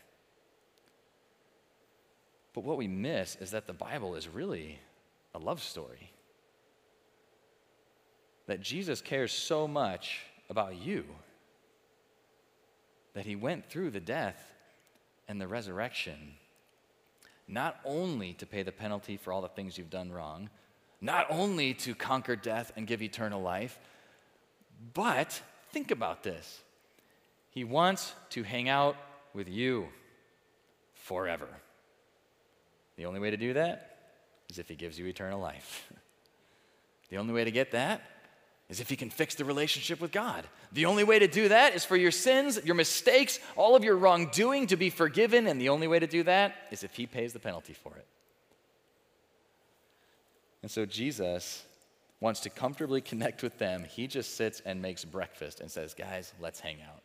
But 2.53 2.65
what 2.65 2.77
we 2.77 2.89
miss 2.89 3.37
is 3.37 3.53
that 3.53 3.67
the 3.67 3.73
Bible 3.73 4.15
is 4.15 4.29
really 4.29 4.79
a 5.35 5.39
love 5.39 5.63
story. 5.63 6.13
That 8.47 8.61
Jesus 8.61 9.01
cares 9.01 9.33
so 9.33 9.69
much 9.69 10.23
about 10.51 10.77
you 10.77 11.05
that 13.15 13.25
he 13.25 13.37
went 13.37 13.71
through 13.71 13.91
the 13.91 14.01
death 14.01 14.53
and 15.29 15.41
the 15.41 15.47
resurrection, 15.49 16.35
not 17.49 17.77
only 17.85 18.35
to 18.35 18.47
pay 18.47 18.63
the 18.63 18.73
penalty 18.73 19.17
for 19.17 19.33
all 19.33 19.41
the 19.41 19.49
things 19.49 19.79
you've 19.79 19.91
done 19.91 20.13
wrong, 20.13 20.51
not 21.01 21.27
only 21.31 21.73
to 21.73 21.95
conquer 21.95 22.37
death 22.37 22.73
and 22.77 22.87
give 22.87 23.01
eternal 23.01 23.41
life, 23.41 23.79
but 24.93 25.41
think 25.71 25.91
about 25.91 26.23
this. 26.23 26.61
He 27.51 27.65
wants 27.65 28.13
to 28.31 28.43
hang 28.43 28.69
out 28.69 28.97
with 29.33 29.49
you 29.49 29.89
forever. 30.95 31.49
The 32.97 33.07
only 33.07 33.21
way 33.21 33.31
to 33.31 33.37
do 33.37 33.55
that 33.55 33.97
is 34.51 34.59
if 34.59 34.69
he 34.69 34.75
gives 34.75 34.99
you 34.99 35.07
eternal 35.07 35.41
life. 35.41 35.91
the 37.09 37.17
only 37.17 37.33
way 37.33 37.45
to 37.45 37.51
get 37.51 37.73
that 37.73 38.03
is 38.71 38.81
if 38.81 38.89
he 38.89 38.97
can 38.97 39.11
fix 39.11 39.35
the 39.35 39.45
relationship 39.45 40.01
with 40.01 40.13
God. 40.13 40.47
The 40.73 40.87
only 40.87 41.03
way 41.03 41.19
to 41.19 41.27
do 41.27 41.49
that 41.49 41.75
is 41.75 41.85
for 41.85 41.97
your 41.97 42.13
sins, 42.13 42.59
your 42.65 42.77
mistakes, 42.77 43.41
all 43.57 43.75
of 43.75 43.83
your 43.83 43.97
wrongdoing 43.97 44.69
to 44.69 44.77
be 44.77 44.91
forgiven, 44.91 45.49
and 45.49 45.61
the 45.61 45.69
only 45.69 45.89
way 45.89 45.99
to 45.99 46.07
do 46.07 46.23
that 46.23 46.55
is 46.71 46.85
if 46.85 46.95
he 46.95 47.07
pays 47.07 47.33
the 47.33 47.41
penalty 47.41 47.75
for 47.75 47.97
it. 47.97 48.07
And 50.63 50.71
so 50.71 50.87
Jesus 50.87 51.65
wants 52.21 52.41
to 52.41 52.51
comfortably 52.51 53.01
connect 53.01 53.43
with 53.43 53.59
them. 53.59 53.85
He 53.85 54.07
just 54.07 54.37
sits 54.37 54.63
and 54.65 54.81
makes 54.81 55.05
breakfast 55.05 55.61
and 55.61 55.71
says, 55.71 55.95
Guys, 55.95 56.33
let's 56.41 56.61
hang 56.61 56.77
out. 56.83 57.03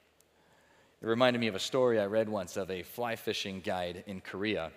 It 1.01 1.07
reminded 1.07 1.39
me 1.39 1.47
of 1.47 1.55
a 1.55 1.59
story 1.59 1.99
I 1.99 2.05
read 2.05 2.29
once 2.29 2.57
of 2.57 2.69
a 2.69 2.83
fly 2.83 3.15
fishing 3.15 3.61
guide 3.61 4.03
in 4.05 4.21
Korea. 4.21 4.71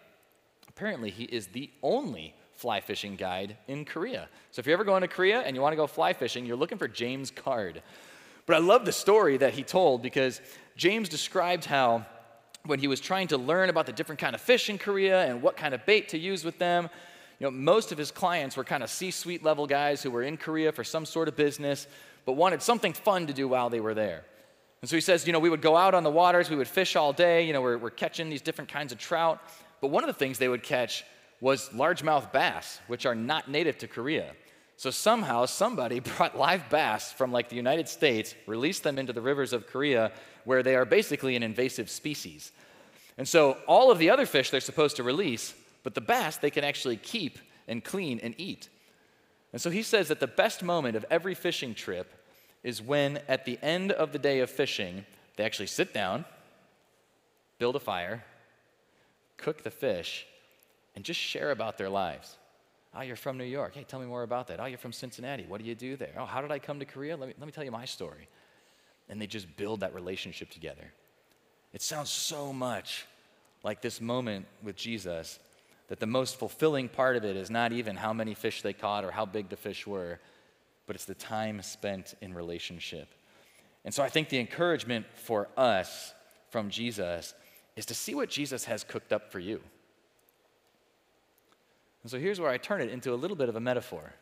Apparently, 0.69 1.11
he 1.11 1.25
is 1.25 1.49
the 1.49 1.71
only 1.83 2.35
fly 2.59 2.81
fishing 2.81 3.15
guide 3.15 3.57
in 3.69 3.85
Korea. 3.85 4.29
So 4.51 4.59
if 4.59 4.67
you're 4.67 4.75
ever 4.75 4.83
going 4.83 5.03
to 5.03 5.09
Korea 5.09 5.43
and 5.43 5.55
you 5.55 5.63
want 5.63 5.73
to 5.73 5.77
go 5.77 5.87
fly 5.87 6.13
fishing, 6.13 6.45
you're 6.45 6.57
looking 6.57 6.77
for 6.77 6.89
James 6.89 7.31
Card. 7.31 7.83
But 8.47 8.57
I 8.57 8.59
love 8.59 8.85
the 8.85 8.91
story 8.93 9.37
that 9.37 9.55
he 9.55 9.63
told 9.63 10.03
because 10.03 10.41
James 10.77 11.09
described 11.09 11.65
how 11.65 12.05
when 12.67 12.81
he 12.81 12.89
was 12.89 12.99
trying 12.99 13.29
to 13.29 13.39
learn 13.39 13.71
about 13.71 13.87
the 13.87 13.93
different 13.93 14.21
kind 14.21 14.35
of 14.35 14.41
fish 14.41 14.69
in 14.69 14.77
Korea 14.77 15.25
and 15.27 15.41
what 15.41 15.57
kind 15.57 15.73
of 15.73 15.87
bait 15.87 16.09
to 16.09 16.19
use 16.19 16.45
with 16.45 16.59
them, 16.59 16.91
you 17.39 17.47
know, 17.47 17.53
most 17.53 17.93
of 17.93 17.99
his 17.99 18.11
clients 18.11 18.57
were 18.57 18.65
kind 18.65 18.83
of 18.83 18.91
C-suite 18.91 19.45
level 19.45 19.69
guys 19.69 20.03
who 20.03 20.11
were 20.11 20.25
in 20.25 20.37
Korea 20.37 20.73
for 20.73 20.83
some 20.83 21.07
sort 21.07 21.29
of 21.29 21.37
business, 21.37 21.87
but 22.25 22.33
wanted 22.33 22.61
something 22.61 22.93
fun 22.93 23.29
to 23.29 23.33
do 23.33 23.47
while 23.47 23.71
they 23.71 23.79
were 23.79 23.95
there. 23.95 24.25
And 24.83 24.91
so 24.91 24.97
he 24.97 25.01
says, 25.01 25.29
you 25.29 25.33
know, 25.33 25.39
we 25.39 25.49
would 25.49 25.63
go 25.63 25.77
out 25.77 25.95
on 25.95 26.03
the 26.03 26.11
waters, 26.11 26.51
we 26.51 26.57
would 26.57 26.67
fish 26.67 26.97
all 26.97 27.13
day, 27.13 27.47
you 27.47 27.53
know, 27.53 27.63
we're, 27.63 27.79
we're 27.79 27.91
catching 27.91 28.29
these 28.29 28.43
different 28.43 28.69
kinds 28.69 28.91
of 28.91 28.99
trout. 28.99 29.41
But 29.81 29.89
one 29.89 30.03
of 30.03 30.09
the 30.09 30.15
things 30.15 30.39
they 30.39 30.49
would 30.49 30.65
catch 30.65 31.05
was 31.41 31.69
largemouth 31.71 32.33
bass, 32.33 32.81
which 32.89 33.07
are 33.07 33.15
not 33.15 33.49
native 33.49 33.79
to 33.79 33.89
Korea. 33.89 34.33
So 34.77 34.91
somehow 34.91 35.47
somebody 35.47 36.01
brought 36.17 36.37
live 36.37 36.69
bass 36.71 37.13
from 37.13 37.33
like 37.33 37.49
the 37.49 37.57
United 37.57 37.89
States, 37.89 38.35
released 38.47 38.83
them 38.83 38.99
into 38.99 39.13
the 39.13 39.21
rivers 39.21 39.53
of 39.53 39.67
Korea, 39.67 40.13
where 40.45 40.63
they 40.63 40.77
are 40.77 40.85
basically 40.85 41.37
an 41.37 41.43
invasive 41.43 41.91
species. 41.91 42.53
And 43.17 43.27
so 43.27 43.59
all 43.67 43.91
of 43.91 43.99
the 43.99 44.11
other 44.11 44.27
fish 44.27 44.51
they're 44.51 44.61
supposed 44.61 44.97
to 44.97 45.03
release, 45.03 45.55
But 45.83 45.95
the 45.95 46.01
bass, 46.01 46.37
they 46.37 46.51
can 46.51 46.65
actually 46.65 46.97
keep 46.97 47.39
and 47.67 47.85
clean 47.85 48.21
and 48.21 48.35
eat. 48.39 48.69
And 49.53 49.61
so 49.61 49.71
he 49.71 49.83
says 49.83 50.09
that 50.09 50.21
the 50.21 50.27
best 50.27 50.63
moment 50.63 50.97
of 50.97 51.05
every 51.11 51.35
fishing 51.35 51.75
trip 51.75 52.13
is 52.63 52.83
when, 52.83 53.21
at 53.29 53.45
the 53.45 53.59
end 53.63 53.93
of 53.93 54.13
the 54.13 54.19
day 54.19 54.41
of 54.41 54.51
fishing, 54.51 55.07
they 55.37 55.45
actually 55.45 55.69
sit 55.69 55.95
down, 55.95 56.25
build 57.59 57.77
a 57.77 57.81
fire, 57.81 58.25
cook 59.37 59.63
the 59.63 59.71
fish, 59.71 60.27
and 60.99 61.05
just 61.05 61.21
share 61.21 61.53
about 61.53 61.79
their 61.79 61.89
lives. 61.89 62.37
Oh, 62.93 63.03
you're 63.03 63.15
from 63.15 63.39
New 63.39 63.45
York. 63.45 63.77
Hey, 63.77 63.85
tell 63.85 64.01
me 64.01 64.07
more 64.07 64.25
about 64.25 64.49
that. 64.49 64.59
Oh, 64.59 64.65
you're 64.65 64.79
from 64.79 64.93
Cincinnati. 64.93 65.45
What 65.47 65.61
do 65.61 65.65
you 65.65 65.77
do 65.77 65.95
there? 65.95 66.13
Oh, 66.19 66.25
how 66.25 66.41
did 66.41 66.51
I 66.51 66.59
come 66.59 66.81
to 66.81 66.85
Korea? 66.85 67.17
Let 67.17 67.29
me, 67.29 67.35
let 67.39 67.47
me 67.47 67.53
tell 67.53 67.63
you 67.63 67.71
my 67.71 67.85
story. 67.85 68.27
And 69.09 69.23
they 69.23 69.29
just 69.29 69.57
build 69.57 69.79
that 69.79 69.95
relationship 69.95 70.51
together. 70.51 70.93
It 71.73 71.83
sounds 71.83 72.11
so 72.11 72.53
much 72.53 73.07
like 73.63 73.81
this 73.81 74.01
moment 74.01 74.47
with 74.61 74.75
Jesus 74.75 75.39
that 75.87 76.01
the 76.01 76.07
most 76.09 76.37
fulfilling 76.37 76.89
part 76.89 77.15
of 77.15 77.25
it 77.25 77.37
is 77.37 77.49
not 77.49 77.71
even 77.71 77.95
how 77.95 78.13
many 78.13 78.35
fish 78.35 78.63
they 78.63 78.73
caught 78.73 79.05
or 79.05 79.13
how 79.13 79.25
big 79.25 79.51
the 79.51 79.57
fish 79.57 79.87
were, 79.87 80.19
but 80.89 80.97
it's 80.97 81.05
the 81.05 81.15
time 81.15 81.63
spent 81.63 82.17
in 82.21 82.35
relationship. 82.35 83.07
And 83.85 83.95
so 83.95 84.03
I 84.03 84.09
think 84.09 84.31
the 84.31 84.41
encouragement 84.41 85.07
for 85.15 85.47
us 85.57 86.13
from 86.51 86.71
Jesus 86.71 87.35
is 87.77 87.87
to 87.87 87.95
see 87.95 88.17
what 88.17 88.29
Jesus 88.29 88.65
has 88.65 88.83
cooked 88.83 89.13
up 89.13 89.31
for 89.31 89.39
you. 89.39 89.61
And 92.09 92.11
so 92.11 92.19
here's 92.19 92.41
where 92.41 92.49
I 92.49 92.57
turn 92.57 92.81
it 92.81 92.89
into 92.89 93.13
a 93.13 93.17
little 93.17 93.37
bit 93.37 93.51
of 93.51 93.57
a 93.57 93.61
metaphor. 93.61 94.15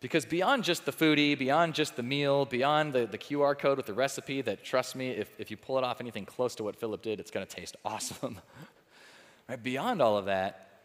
Because 0.00 0.26
beyond 0.26 0.64
just 0.64 0.86
the 0.86 0.90
foodie, 0.90 1.38
beyond 1.38 1.72
just 1.72 1.94
the 1.94 2.02
meal, 2.02 2.46
beyond 2.46 2.92
the, 2.92 3.06
the 3.06 3.16
QR 3.16 3.56
code 3.56 3.76
with 3.76 3.86
the 3.86 3.94
recipe 3.94 4.40
that, 4.42 4.64
trust 4.64 4.96
me, 4.96 5.10
if, 5.10 5.30
if 5.38 5.52
you 5.52 5.56
pull 5.56 5.78
it 5.78 5.84
off 5.84 6.00
anything 6.00 6.26
close 6.26 6.56
to 6.56 6.64
what 6.64 6.74
Philip 6.74 7.00
did, 7.00 7.20
it's 7.20 7.30
going 7.30 7.46
to 7.46 7.56
taste 7.56 7.76
awesome. 7.84 8.40
right? 9.48 9.62
Beyond 9.62 10.02
all 10.02 10.18
of 10.18 10.24
that, 10.24 10.80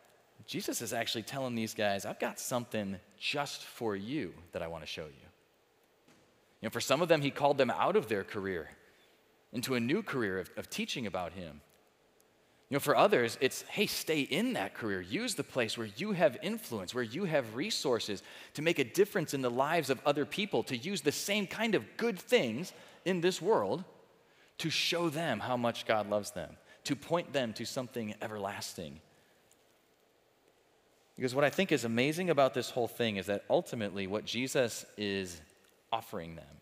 Jesus 0.45 0.79
is 0.79 0.93
actually 0.93 1.23
telling 1.23 1.55
these 1.55 1.73
guys, 1.73 2.05
I've 2.05 2.19
got 2.19 2.39
something 2.39 2.99
just 3.19 3.63
for 3.63 3.95
you 3.95 4.31
that 4.51 4.61
I 4.61 4.67
want 4.67 4.83
to 4.83 4.87
show 4.87 5.05
you. 5.05 5.27
You 6.61 6.67
know, 6.67 6.69
for 6.69 6.81
some 6.81 7.01
of 7.01 7.07
them, 7.07 7.23
he 7.23 7.31
called 7.31 7.57
them 7.57 7.71
out 7.71 7.95
of 7.95 8.09
their 8.09 8.23
career 8.23 8.69
into 9.51 9.73
a 9.73 9.79
new 9.79 10.03
career 10.03 10.37
of, 10.37 10.51
of 10.55 10.69
teaching 10.69 11.07
about 11.07 11.33
him. 11.33 11.61
You 12.73 12.77
know, 12.77 12.81
for 12.81 12.97
others, 12.97 13.37
it's, 13.39 13.61
hey, 13.69 13.85
stay 13.85 14.21
in 14.21 14.53
that 14.53 14.73
career. 14.73 14.99
Use 14.99 15.35
the 15.35 15.43
place 15.43 15.77
where 15.77 15.89
you 15.95 16.13
have 16.13 16.39
influence, 16.41 16.95
where 16.95 17.03
you 17.03 17.25
have 17.25 17.53
resources 17.53 18.23
to 18.55 18.63
make 18.63 18.79
a 18.79 18.83
difference 18.83 19.35
in 19.35 19.43
the 19.43 19.51
lives 19.51 19.91
of 19.91 20.01
other 20.07 20.25
people, 20.25 20.63
to 20.63 20.75
use 20.75 21.01
the 21.01 21.11
same 21.11 21.45
kind 21.45 21.75
of 21.75 21.85
good 21.97 22.17
things 22.17 22.73
in 23.05 23.21
this 23.21 23.39
world 23.39 23.83
to 24.57 24.71
show 24.71 25.07
them 25.07 25.39
how 25.39 25.55
much 25.55 25.85
God 25.85 26.09
loves 26.09 26.31
them, 26.31 26.57
to 26.85 26.95
point 26.95 27.31
them 27.31 27.53
to 27.53 27.63
something 27.63 28.15
everlasting. 28.23 28.99
Because 31.15 31.35
what 31.35 31.43
I 31.43 31.51
think 31.51 31.71
is 31.71 31.85
amazing 31.85 32.31
about 32.31 32.55
this 32.55 32.71
whole 32.71 32.87
thing 32.87 33.17
is 33.17 33.27
that 33.27 33.43
ultimately 33.51 34.07
what 34.07 34.25
Jesus 34.25 34.83
is 34.97 35.39
offering 35.91 36.37
them, 36.37 36.57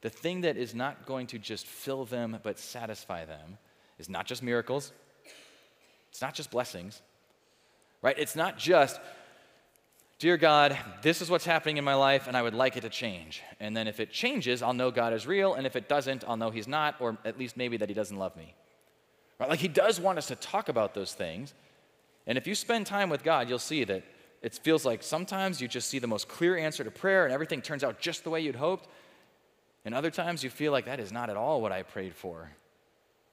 the 0.00 0.08
thing 0.08 0.40
that 0.40 0.56
is 0.56 0.74
not 0.74 1.04
going 1.04 1.26
to 1.26 1.38
just 1.38 1.66
fill 1.66 2.06
them 2.06 2.38
but 2.42 2.58
satisfy 2.58 3.26
them, 3.26 3.58
is 4.02 4.10
not 4.10 4.26
just 4.26 4.42
miracles, 4.42 4.92
it's 6.10 6.20
not 6.20 6.34
just 6.34 6.50
blessings, 6.50 7.00
right? 8.02 8.18
It's 8.18 8.36
not 8.36 8.58
just, 8.58 9.00
Dear 10.18 10.36
God, 10.36 10.78
this 11.02 11.20
is 11.20 11.28
what's 11.28 11.44
happening 11.44 11.78
in 11.78 11.84
my 11.84 11.96
life, 11.96 12.28
and 12.28 12.36
I 12.36 12.42
would 12.42 12.54
like 12.54 12.76
it 12.76 12.82
to 12.82 12.88
change. 12.88 13.42
And 13.58 13.76
then 13.76 13.88
if 13.88 13.98
it 13.98 14.12
changes, 14.12 14.62
I'll 14.62 14.72
know 14.72 14.92
God 14.92 15.12
is 15.12 15.26
real, 15.26 15.54
and 15.54 15.66
if 15.66 15.74
it 15.74 15.88
doesn't, 15.88 16.22
I'll 16.28 16.36
know 16.36 16.50
He's 16.50 16.68
not, 16.68 16.94
or 17.00 17.18
at 17.24 17.40
least 17.40 17.56
maybe 17.56 17.76
that 17.78 17.88
He 17.88 17.94
doesn't 17.94 18.16
love 18.16 18.36
me. 18.36 18.54
Right? 19.40 19.50
Like 19.50 19.58
He 19.58 19.66
does 19.66 19.98
want 19.98 20.18
us 20.18 20.28
to 20.28 20.36
talk 20.36 20.68
about 20.68 20.94
those 20.94 21.12
things. 21.12 21.54
And 22.28 22.38
if 22.38 22.46
you 22.46 22.54
spend 22.54 22.86
time 22.86 23.10
with 23.10 23.24
God, 23.24 23.48
you'll 23.48 23.58
see 23.58 23.82
that 23.82 24.04
it 24.42 24.54
feels 24.54 24.84
like 24.84 25.02
sometimes 25.02 25.60
you 25.60 25.66
just 25.66 25.88
see 25.88 25.98
the 25.98 26.06
most 26.06 26.28
clear 26.28 26.56
answer 26.56 26.84
to 26.84 26.90
prayer, 26.92 27.24
and 27.24 27.34
everything 27.34 27.60
turns 27.60 27.82
out 27.82 27.98
just 27.98 28.22
the 28.22 28.30
way 28.30 28.40
you'd 28.40 28.54
hoped. 28.54 28.86
And 29.84 29.92
other 29.92 30.12
times 30.12 30.44
you 30.44 30.50
feel 30.50 30.70
like 30.70 30.84
that 30.84 31.00
is 31.00 31.10
not 31.10 31.30
at 31.30 31.36
all 31.36 31.60
what 31.60 31.72
I 31.72 31.82
prayed 31.82 32.14
for. 32.14 32.52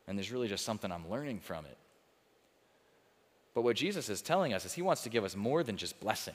And 0.09 0.17
there's 0.17 0.31
really 0.31 0.47
just 0.47 0.65
something 0.65 0.91
I'm 0.91 1.07
learning 1.07 1.39
from 1.39 1.65
it. 1.65 1.77
But 3.53 3.61
what 3.61 3.75
Jesus 3.75 4.09
is 4.09 4.23
telling 4.23 4.53
us 4.53 4.65
is 4.65 4.73
he 4.73 4.81
wants 4.81 5.03
to 5.03 5.09
give 5.09 5.23
us 5.23 5.35
more 5.35 5.61
than 5.63 5.77
just 5.77 5.99
blessing, 5.99 6.33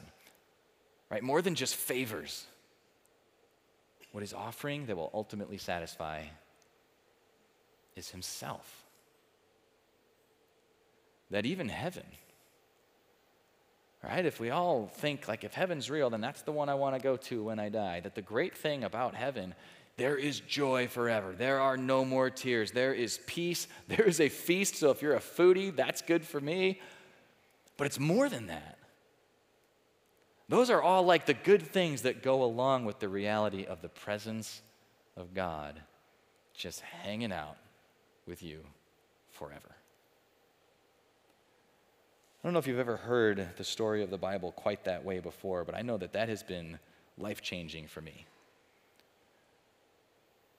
right? 1.10 1.22
More 1.22 1.42
than 1.42 1.56
just 1.56 1.74
favors. 1.74 2.46
What 4.12 4.20
he's 4.20 4.32
offering 4.32 4.86
that 4.86 4.96
will 4.96 5.10
ultimately 5.12 5.58
satisfy 5.58 6.22
is 7.96 8.10
himself. 8.10 8.84
That 11.32 11.44
even 11.44 11.68
heaven, 11.68 12.06
right? 14.04 14.24
If 14.24 14.38
we 14.38 14.50
all 14.50 14.86
think 14.86 15.26
like 15.26 15.42
if 15.42 15.54
heaven's 15.54 15.90
real, 15.90 16.10
then 16.10 16.20
that's 16.20 16.42
the 16.42 16.52
one 16.52 16.68
I 16.68 16.74
want 16.74 16.94
to 16.94 17.02
go 17.02 17.16
to 17.16 17.42
when 17.42 17.58
I 17.58 17.70
die. 17.70 17.98
That 17.98 18.14
the 18.14 18.22
great 18.22 18.56
thing 18.56 18.84
about 18.84 19.16
heaven, 19.16 19.52
there 19.96 20.16
is 20.16 20.40
joy 20.40 20.88
forever. 20.88 21.34
There 21.36 21.60
are 21.60 21.76
no 21.76 22.04
more 22.04 22.28
tears. 22.28 22.72
There 22.72 22.92
is 22.92 23.20
peace. 23.26 23.68
There 23.88 24.06
is 24.06 24.20
a 24.20 24.28
feast. 24.28 24.76
So 24.76 24.90
if 24.90 25.02
you're 25.02 25.14
a 25.14 25.20
foodie, 25.20 25.74
that's 25.74 26.02
good 26.02 26.24
for 26.24 26.40
me. 26.40 26.80
But 27.76 27.86
it's 27.86 28.00
more 28.00 28.28
than 28.28 28.46
that. 28.46 28.78
Those 30.48 30.70
are 30.70 30.82
all 30.82 31.04
like 31.04 31.26
the 31.26 31.34
good 31.34 31.62
things 31.62 32.02
that 32.02 32.22
go 32.22 32.42
along 32.42 32.84
with 32.84 32.98
the 32.98 33.08
reality 33.08 33.64
of 33.64 33.82
the 33.82 33.88
presence 33.88 34.62
of 35.16 35.32
God 35.32 35.80
just 36.54 36.80
hanging 36.80 37.32
out 37.32 37.56
with 38.26 38.42
you 38.42 38.60
forever. 39.30 39.74
I 42.42 42.46
don't 42.46 42.52
know 42.52 42.58
if 42.58 42.66
you've 42.66 42.78
ever 42.78 42.96
heard 42.96 43.48
the 43.56 43.64
story 43.64 44.02
of 44.02 44.10
the 44.10 44.18
Bible 44.18 44.52
quite 44.52 44.84
that 44.84 45.04
way 45.04 45.18
before, 45.18 45.64
but 45.64 45.74
I 45.74 45.80
know 45.80 45.96
that 45.96 46.12
that 46.12 46.28
has 46.28 46.42
been 46.42 46.78
life 47.16 47.40
changing 47.40 47.86
for 47.86 48.02
me. 48.02 48.26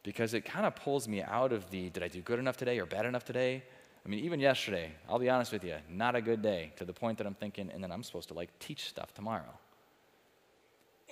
Because 0.05 0.35
it 0.35 0.45
kind 0.45 0.67
of 0.67 0.75
pulls 0.75 1.07
me 1.07 1.23
out 1.23 1.51
of 1.51 1.67
the 1.71 1.89
did 1.89 2.03
I 2.03 2.07
do 2.07 2.21
good 2.21 2.37
enough 2.37 2.57
today 2.57 2.79
or 2.79 2.85
bad 2.85 3.07
enough 3.07 3.25
today? 3.25 3.63
I 4.05 4.07
mean, 4.07 4.23
even 4.23 4.39
yesterday, 4.39 4.91
I'll 5.09 5.17
be 5.17 5.31
honest 5.31 5.51
with 5.51 5.63
you, 5.63 5.77
not 5.89 6.15
a 6.15 6.21
good 6.21 6.43
day 6.43 6.71
to 6.75 6.85
the 6.85 6.93
point 6.93 7.17
that 7.17 7.25
I'm 7.25 7.33
thinking, 7.33 7.71
and 7.73 7.83
then 7.83 7.91
I'm 7.91 8.03
supposed 8.03 8.27
to 8.27 8.35
like 8.35 8.49
teach 8.59 8.87
stuff 8.87 9.15
tomorrow. 9.15 9.59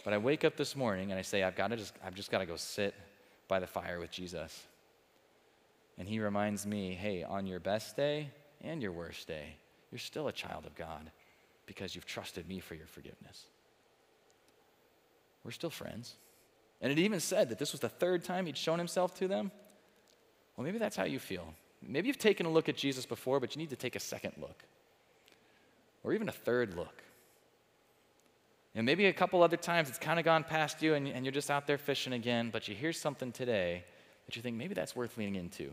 But 0.05 0.13
I 0.13 0.19
wake 0.19 0.45
up 0.45 0.55
this 0.55 0.75
morning 0.75 1.09
and 1.09 1.17
I 1.17 1.23
say, 1.23 1.41
I've 1.41 1.55
got 1.55 1.69
to 1.69 1.75
just, 1.75 1.95
I've 2.05 2.13
just 2.13 2.29
got 2.29 2.37
to 2.39 2.45
go 2.45 2.55
sit 2.55 2.93
by 3.47 3.59
the 3.59 3.65
fire 3.65 3.99
with 3.99 4.11
Jesus. 4.11 4.67
And 5.97 6.07
he 6.07 6.19
reminds 6.19 6.67
me, 6.67 6.93
hey, 6.93 7.23
on 7.23 7.47
your 7.47 7.59
best 7.59 7.95
day 7.95 8.29
and 8.61 8.79
your 8.79 8.91
worst 8.91 9.27
day, 9.27 9.55
you're 9.91 9.97
still 9.97 10.27
a 10.27 10.31
child 10.31 10.67
of 10.67 10.75
God 10.75 11.09
because 11.65 11.95
you've 11.95 12.05
trusted 12.05 12.47
me 12.47 12.59
for 12.59 12.75
your 12.75 12.87
forgiveness. 12.87 13.47
We're 15.43 15.51
still 15.51 15.71
friends. 15.71 16.13
And 16.83 16.91
it 16.91 16.99
even 16.99 17.21
said 17.21 17.47
that 17.49 17.57
this 17.57 17.71
was 17.71 17.79
the 17.79 17.89
third 17.89 18.25
time 18.25 18.45
he'd 18.45 18.57
shown 18.57 18.77
himself 18.77 19.15
to 19.15 19.27
them. 19.27 19.51
Well, 20.55 20.65
maybe 20.65 20.77
that's 20.77 20.97
how 20.97 21.05
you 21.05 21.17
feel. 21.17 21.53
Maybe 21.81 22.09
you've 22.09 22.19
taken 22.19 22.45
a 22.45 22.49
look 22.49 22.67
at 22.67 22.75
Jesus 22.75 23.05
before, 23.05 23.39
but 23.39 23.55
you 23.55 23.59
need 23.61 23.69
to 23.69 23.77
take 23.77 23.95
a 23.95 24.01
second 24.01 24.33
look, 24.37 24.63
or 26.03 26.13
even 26.13 26.27
a 26.27 26.33
third 26.33 26.75
look. 26.75 27.01
And 28.75 28.85
maybe 28.85 29.05
a 29.05 29.13
couple 29.13 29.41
other 29.41 29.55
times 29.55 29.87
it's 29.87 29.97
kind 29.97 30.19
of 30.19 30.25
gone 30.25 30.43
past 30.43 30.81
you 30.81 30.93
and, 30.93 31.07
and 31.07 31.25
you're 31.25 31.31
just 31.31 31.49
out 31.49 31.67
there 31.67 31.77
fishing 31.77 32.11
again, 32.11 32.49
but 32.51 32.67
you 32.67 32.75
hear 32.75 32.91
something 32.91 33.31
today 33.31 33.83
that 34.25 34.35
you 34.35 34.41
think 34.41 34.57
maybe 34.57 34.73
that's 34.73 34.95
worth 34.95 35.17
leaning 35.17 35.35
into. 35.35 35.71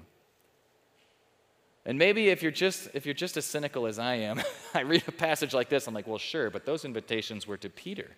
And 1.86 1.98
maybe 1.98 2.28
if 2.28 2.42
you're 2.42 2.52
just 2.52 2.88
if 2.94 3.04
you're 3.04 3.14
just 3.14 3.36
as 3.36 3.44
cynical 3.44 3.86
as 3.86 3.98
I 3.98 4.16
am, 4.16 4.40
I 4.74 4.82
read 4.82 5.02
a 5.08 5.12
passage 5.12 5.54
like 5.54 5.70
this, 5.70 5.88
I'm 5.88 5.94
like, 5.94 6.06
well, 6.06 6.18
sure, 6.18 6.50
but 6.50 6.66
those 6.66 6.84
invitations 6.84 7.48
were 7.48 7.56
to 7.56 7.68
Peter 7.68 8.10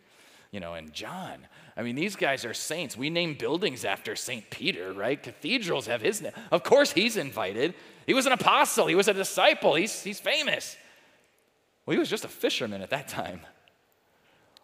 you 0.53 0.61
know, 0.61 0.75
and 0.75 0.93
John. 0.93 1.38
I 1.77 1.83
mean, 1.83 1.97
these 1.97 2.15
guys 2.15 2.45
are 2.45 2.55
saints. 2.55 2.97
We 2.97 3.11
name 3.11 3.35
buildings 3.35 3.85
after 3.85 4.15
St. 4.15 4.49
Peter, 4.51 4.93
right? 4.93 5.21
Cathedrals 5.21 5.87
have 5.87 6.03
his 6.03 6.21
name. 6.21 6.33
Of 6.53 6.62
course, 6.62 6.93
he's 6.93 7.17
invited. 7.17 7.75
He 8.07 8.15
was 8.15 8.27
an 8.27 8.33
apostle, 8.33 8.87
he 8.87 8.95
was 8.95 9.09
a 9.09 9.15
disciple, 9.15 9.75
he's, 9.75 10.03
he's 10.03 10.21
famous. 10.21 10.77
Well, 11.87 11.93
he 11.93 11.99
was 11.99 12.11
just 12.11 12.25
a 12.25 12.29
fisherman 12.29 12.83
at 12.83 12.91
that 12.91 13.09
time. 13.09 13.41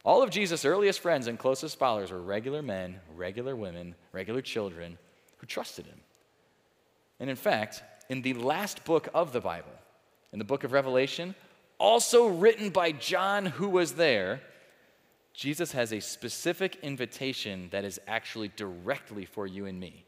All 0.04 0.22
of 0.22 0.30
Jesus' 0.30 0.64
earliest 0.64 1.00
friends 1.00 1.26
and 1.26 1.38
closest 1.38 1.78
followers 1.78 2.12
were 2.12 2.20
regular 2.20 2.62
men, 2.62 3.00
regular 3.16 3.56
women, 3.56 3.94
regular 4.12 4.40
children 4.40 4.98
who 5.38 5.46
trusted 5.46 5.86
him. 5.86 6.00
And 7.20 7.28
in 7.28 7.36
fact, 7.36 7.82
in 8.08 8.22
the 8.22 8.34
last 8.34 8.84
book 8.84 9.08
of 9.14 9.32
the 9.32 9.40
Bible, 9.40 9.72
in 10.32 10.38
the 10.38 10.44
book 10.44 10.64
of 10.64 10.72
Revelation, 10.72 11.34
also 11.78 12.26
written 12.26 12.70
by 12.70 12.92
John, 12.92 13.46
who 13.46 13.68
was 13.68 13.94
there, 13.94 14.40
Jesus 15.38 15.70
has 15.70 15.92
a 15.92 16.00
specific 16.00 16.80
invitation 16.82 17.68
that 17.70 17.84
is 17.84 18.00
actually 18.08 18.50
directly 18.56 19.24
for 19.24 19.46
you 19.46 19.66
and 19.66 19.78
me. 19.78 20.04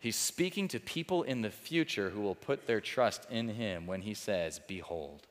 He's 0.00 0.16
speaking 0.16 0.66
to 0.66 0.80
people 0.80 1.22
in 1.22 1.42
the 1.42 1.50
future 1.50 2.10
who 2.10 2.22
will 2.22 2.34
put 2.34 2.66
their 2.66 2.80
trust 2.80 3.28
in 3.30 3.46
him 3.46 3.86
when 3.86 4.02
he 4.02 4.14
says, 4.14 4.60
Behold, 4.66 5.28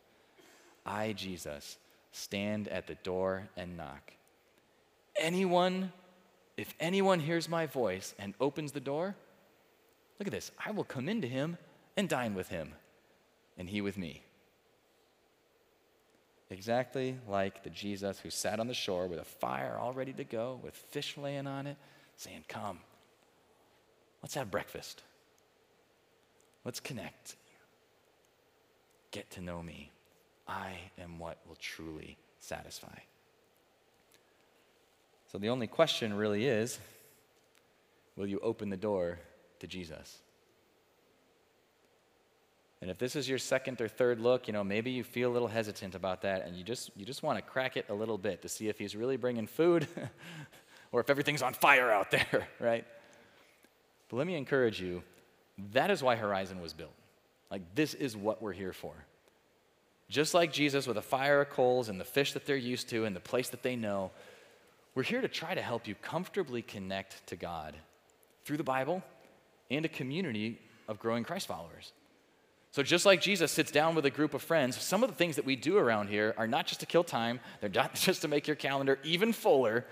I, 0.86 1.12
Jesus, 1.12 1.78
stand 2.14 2.70
at 2.70 2.88
the 2.88 2.96
door 2.96 3.50
and 3.58 3.76
knock. 3.76 4.14
Anyone, 5.20 5.92
if 6.56 6.74
anyone 6.80 7.20
hears 7.20 7.50
my 7.50 7.66
voice 7.66 8.16
and 8.18 8.34
opens 8.40 8.72
the 8.72 8.80
door, 8.80 9.14
look 10.20 10.28
at 10.28 10.34
this, 10.34 10.52
I 10.66 10.72
will 10.72 10.86
come 10.86 11.10
into 11.10 11.28
him 11.28 11.58
and 11.98 12.08
dine 12.08 12.34
with 12.34 12.48
him, 12.48 12.72
and 13.58 13.70
he 13.70 13.82
with 13.82 13.98
me. 13.98 14.24
Exactly 16.50 17.18
like 17.28 17.64
the 17.64 17.70
Jesus 17.70 18.20
who 18.20 18.30
sat 18.30 18.60
on 18.60 18.68
the 18.68 18.74
shore 18.74 19.08
with 19.08 19.20
a 19.20 19.26
fire 19.26 19.78
all 19.80 19.94
ready 19.94 20.14
to 20.14 20.24
go, 20.24 20.60
with 20.64 20.76
fish 20.76 21.18
laying 21.18 21.48
on 21.48 21.68
it, 21.68 21.78
saying, 22.18 22.44
Come, 22.48 22.80
let's 24.22 24.36
have 24.36 24.52
breakfast. 24.52 25.04
Let's 26.64 26.80
connect. 26.80 27.36
Get 29.12 29.30
to 29.32 29.42
know 29.42 29.62
me. 29.62 29.92
I 30.48 30.74
am 31.00 31.20
what 31.20 31.38
will 31.48 31.58
truly 31.60 32.18
satisfy. 32.40 32.98
So 35.32 35.38
the 35.38 35.50
only 35.50 35.68
question 35.68 36.14
really 36.14 36.46
is 36.46 36.80
will 38.16 38.28
you 38.28 38.40
open 38.40 38.70
the 38.70 38.78
door 38.78 39.20
to 39.60 39.68
Jesus? 39.68 40.20
And 42.82 42.92
if 42.92 42.98
this 42.98 43.16
is 43.16 43.28
your 43.28 43.38
second 43.38 43.82
or 43.82 43.88
third 43.88 44.20
look, 44.20 44.48
you 44.48 44.54
know, 44.54 44.64
maybe 44.64 44.92
you 44.92 45.04
feel 45.04 45.32
a 45.32 45.34
little 45.34 45.48
hesitant 45.48 45.96
about 45.96 46.22
that 46.22 46.46
and 46.46 46.56
you 46.56 46.64
just 46.64 46.92
you 46.96 47.06
just 47.06 47.24
want 47.24 47.38
to 47.38 47.42
crack 47.42 47.78
it 47.78 47.86
a 47.90 47.94
little 47.94 48.18
bit 48.18 48.42
to 48.42 48.50
see 48.50 48.68
if 48.68 48.78
he's 48.78 48.96
really 48.96 49.18
bringing 49.18 49.48
food 49.48 49.88
or 50.92 51.00
if 51.00 51.10
everything's 51.10 51.42
on 51.42 51.54
fire 51.54 51.90
out 51.90 52.12
there, 52.12 52.48
right? 52.60 52.86
But 54.10 54.18
let 54.18 54.28
me 54.28 54.36
encourage 54.36 54.80
you, 54.82 55.04
that 55.74 55.90
is 55.90 56.04
why 56.04 56.16
Horizon 56.16 56.62
was 56.62 56.74
built. 56.74 56.94
Like 57.50 57.62
this 57.76 57.94
is 57.94 58.16
what 58.16 58.42
we're 58.42 58.54
here 58.54 58.74
for. 58.74 58.94
Just 60.10 60.34
like 60.34 60.54
Jesus 60.54 60.86
with 60.86 60.98
a 60.98 61.02
fire 61.02 61.42
of 61.42 61.50
coals 61.50 61.90
and 61.90 62.00
the 62.00 62.06
fish 62.06 62.34
that 62.34 62.46
they're 62.46 62.56
used 62.56 62.90
to 62.90 63.06
and 63.06 63.16
the 63.16 63.22
place 63.22 63.50
that 63.50 63.64
they 63.64 63.76
know, 63.76 64.12
we're 64.94 65.04
here 65.04 65.22
to 65.22 65.28
try 65.28 65.56
to 65.56 65.62
help 65.62 65.88
you 65.88 65.96
comfortably 65.96 66.62
connect 66.62 67.26
to 67.28 67.36
God 67.36 67.76
through 68.44 68.58
the 68.58 68.64
Bible 68.64 69.04
and 69.72 69.84
a 69.84 69.90
community 69.90 70.60
of 70.88 71.00
growing 71.00 71.24
Christ 71.24 71.48
followers. 71.48 71.92
So, 72.76 72.84
just 72.84 73.06
like 73.06 73.22
Jesus 73.22 73.54
sits 73.54 73.72
down 73.72 73.96
with 73.96 74.06
a 74.06 74.10
group 74.10 74.34
of 74.34 74.42
friends, 74.42 74.76
some 74.82 75.02
of 75.02 75.10
the 75.10 75.16
things 75.16 75.38
that 75.38 75.46
we 75.46 75.56
do 75.56 75.78
around 75.78 76.10
here 76.10 76.36
are 76.38 76.46
not 76.46 76.68
just 76.68 76.82
to 76.82 76.86
kill 76.86 77.06
time, 77.06 77.40
they're 77.62 77.70
not 77.70 77.94
just 77.96 78.22
to 78.24 78.28
make 78.28 78.48
your 78.48 78.58
calendar 78.58 79.00
even 79.02 79.32
fuller, 79.32 79.86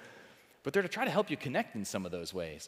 but 0.64 0.74
they're 0.74 0.84
to 0.84 0.90
try 0.90 1.06
to 1.06 1.10
help 1.10 1.32
you 1.32 1.38
connect 1.38 1.78
in 1.78 1.86
some 1.86 2.06
of 2.06 2.12
those 2.12 2.34
ways. 2.34 2.68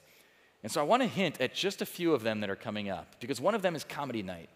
And 0.64 0.72
so, 0.72 0.80
I 0.80 0.86
want 0.86 1.02
to 1.02 1.08
hint 1.10 1.42
at 1.42 1.54
just 1.54 1.82
a 1.82 1.86
few 1.86 2.14
of 2.14 2.24
them 2.24 2.40
that 2.40 2.50
are 2.50 2.56
coming 2.56 2.90
up, 2.90 3.20
because 3.20 3.42
one 3.42 3.56
of 3.56 3.62
them 3.62 3.76
is 3.76 3.84
comedy 3.84 4.24
night. 4.24 4.48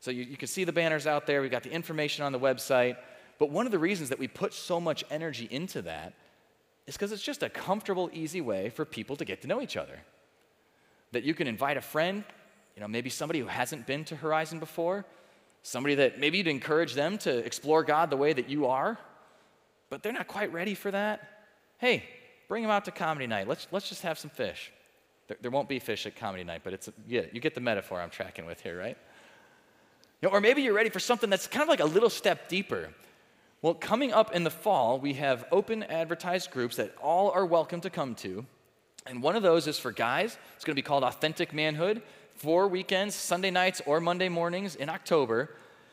So, 0.00 0.10
you, 0.10 0.24
you 0.24 0.36
can 0.36 0.48
see 0.48 0.64
the 0.64 0.72
banners 0.72 1.06
out 1.06 1.24
there, 1.24 1.40
we've 1.40 1.52
got 1.52 1.62
the 1.62 1.70
information 1.70 2.24
on 2.24 2.32
the 2.32 2.40
website. 2.40 2.96
But 3.38 3.50
one 3.50 3.64
of 3.64 3.70
the 3.70 3.78
reasons 3.78 4.08
that 4.08 4.18
we 4.18 4.26
put 4.26 4.52
so 4.52 4.80
much 4.80 5.04
energy 5.08 5.46
into 5.52 5.82
that 5.82 6.14
is 6.88 6.96
because 6.96 7.12
it's 7.12 7.22
just 7.22 7.44
a 7.44 7.48
comfortable, 7.48 8.10
easy 8.12 8.40
way 8.40 8.70
for 8.70 8.84
people 8.84 9.14
to 9.14 9.24
get 9.24 9.40
to 9.42 9.46
know 9.46 9.62
each 9.62 9.76
other. 9.76 10.00
That 11.12 11.22
you 11.22 11.32
can 11.32 11.46
invite 11.46 11.76
a 11.76 11.80
friend, 11.80 12.24
you 12.76 12.82
know, 12.82 12.88
maybe 12.88 13.10
somebody 13.10 13.40
who 13.40 13.46
hasn't 13.46 13.86
been 13.86 14.04
to 14.04 14.16
Horizon 14.16 14.60
before, 14.60 15.04
somebody 15.62 15.94
that 15.96 16.20
maybe 16.20 16.38
you'd 16.38 16.46
encourage 16.46 16.94
them 16.94 17.18
to 17.18 17.38
explore 17.38 17.82
God 17.82 18.10
the 18.10 18.16
way 18.16 18.32
that 18.32 18.48
you 18.48 18.66
are, 18.66 18.98
but 19.88 20.02
they're 20.02 20.12
not 20.12 20.28
quite 20.28 20.52
ready 20.52 20.74
for 20.74 20.90
that. 20.90 21.46
Hey, 21.78 22.04
bring 22.48 22.62
them 22.62 22.70
out 22.70 22.84
to 22.84 22.90
comedy 22.90 23.26
night. 23.26 23.48
Let's, 23.48 23.66
let's 23.72 23.88
just 23.88 24.02
have 24.02 24.18
some 24.18 24.30
fish. 24.30 24.72
There, 25.26 25.38
there 25.40 25.50
won't 25.50 25.68
be 25.68 25.78
fish 25.78 26.06
at 26.06 26.16
comedy 26.16 26.44
night, 26.44 26.60
but 26.62 26.74
it's, 26.74 26.88
yeah, 27.08 27.22
you 27.32 27.40
get 27.40 27.54
the 27.54 27.60
metaphor 27.60 28.00
I'm 28.00 28.10
tracking 28.10 28.44
with 28.44 28.60
here, 28.60 28.78
right? 28.78 28.96
You 30.20 30.28
know, 30.28 30.34
or 30.34 30.40
maybe 30.40 30.62
you're 30.62 30.74
ready 30.74 30.90
for 30.90 31.00
something 31.00 31.30
that's 31.30 31.46
kind 31.46 31.62
of 31.62 31.68
like 31.68 31.80
a 31.80 31.86
little 31.86 32.10
step 32.10 32.48
deeper. 32.48 32.90
Well, 33.62 33.74
coming 33.74 34.12
up 34.12 34.34
in 34.34 34.44
the 34.44 34.50
fall, 34.50 35.00
we 35.00 35.14
have 35.14 35.46
open 35.50 35.82
advertised 35.82 36.50
groups 36.50 36.76
that 36.76 36.94
all 37.02 37.30
are 37.30 37.46
welcome 37.46 37.80
to 37.80 37.90
come 37.90 38.14
to. 38.16 38.44
And 39.06 39.22
one 39.22 39.34
of 39.34 39.42
those 39.42 39.66
is 39.66 39.78
for 39.78 39.92
guys. 39.92 40.36
It's 40.56 40.64
going 40.64 40.74
to 40.74 40.82
be 40.82 40.86
called 40.86 41.04
Authentic 41.04 41.54
Manhood 41.54 42.02
four 42.36 42.68
weekends, 42.68 43.14
Sunday 43.14 43.50
nights 43.50 43.80
or 43.86 44.00
Monday 44.00 44.28
mornings 44.28 44.76
in 44.76 44.88
October. 44.88 45.50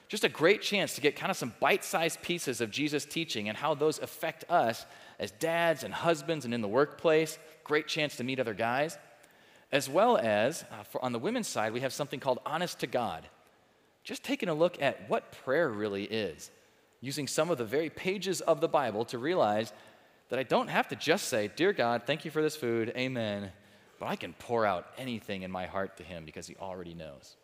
Just 0.08 0.24
a 0.24 0.30
great 0.30 0.62
chance 0.62 0.96
to 0.96 1.02
get 1.02 1.16
kind 1.16 1.32
of 1.32 1.38
some 1.38 1.54
bite 1.60 1.84
sized 1.84 2.22
pieces 2.22 2.62
of 2.62 2.70
Jesus' 2.70 3.06
teaching 3.06 3.50
and 3.50 3.58
how 3.58 3.74
those 3.74 4.00
affect 4.00 4.44
us 4.50 4.86
as 5.20 5.32
dads 5.32 5.84
and 5.84 5.94
husbands 5.94 6.46
and 6.46 6.54
in 6.54 6.62
the 6.62 6.68
workplace. 6.68 7.40
Great 7.64 7.88
chance 7.88 8.18
to 8.18 8.24
meet 8.24 8.40
other 8.40 8.54
guys. 8.54 8.98
As 9.72 9.90
well 9.90 10.18
as, 10.18 10.64
uh, 10.72 10.84
for, 10.84 11.04
on 11.04 11.14
the 11.14 11.20
women's 11.20 11.48
side, 11.48 11.74
we 11.74 11.80
have 11.80 11.94
something 11.94 12.20
called 12.20 12.40
Honest 12.46 12.80
to 12.82 12.88
God. 12.88 13.28
Just 14.04 14.24
taking 14.24 14.50
a 14.50 14.54
look 14.54 14.80
at 14.82 15.10
what 15.10 15.32
prayer 15.32 15.70
really 15.70 16.04
is, 16.04 16.52
using 17.02 17.26
some 17.26 17.50
of 17.50 17.58
the 17.58 17.66
very 17.66 17.90
pages 17.90 18.42
of 18.42 18.62
the 18.62 18.68
Bible 18.68 19.06
to 19.06 19.18
realize 19.18 19.74
that 20.30 20.38
I 20.38 20.44
don't 20.44 20.68
have 20.68 20.90
to 20.90 20.96
just 20.96 21.28
say, 21.28 21.50
Dear 21.56 21.74
God, 21.74 22.04
thank 22.06 22.26
you 22.26 22.30
for 22.30 22.42
this 22.42 22.56
food, 22.56 22.92
amen 22.96 23.52
but 24.04 24.10
I 24.10 24.18
can 24.18 24.34
pour 24.34 24.66
out 24.66 24.86
anything 24.98 25.44
in 25.44 25.52
my 25.52 25.66
heart 25.66 25.96
to 25.96 26.04
Him 26.04 26.26
because 26.26 26.46
He 26.46 26.58
already 26.58 26.94
knows. 26.94 27.38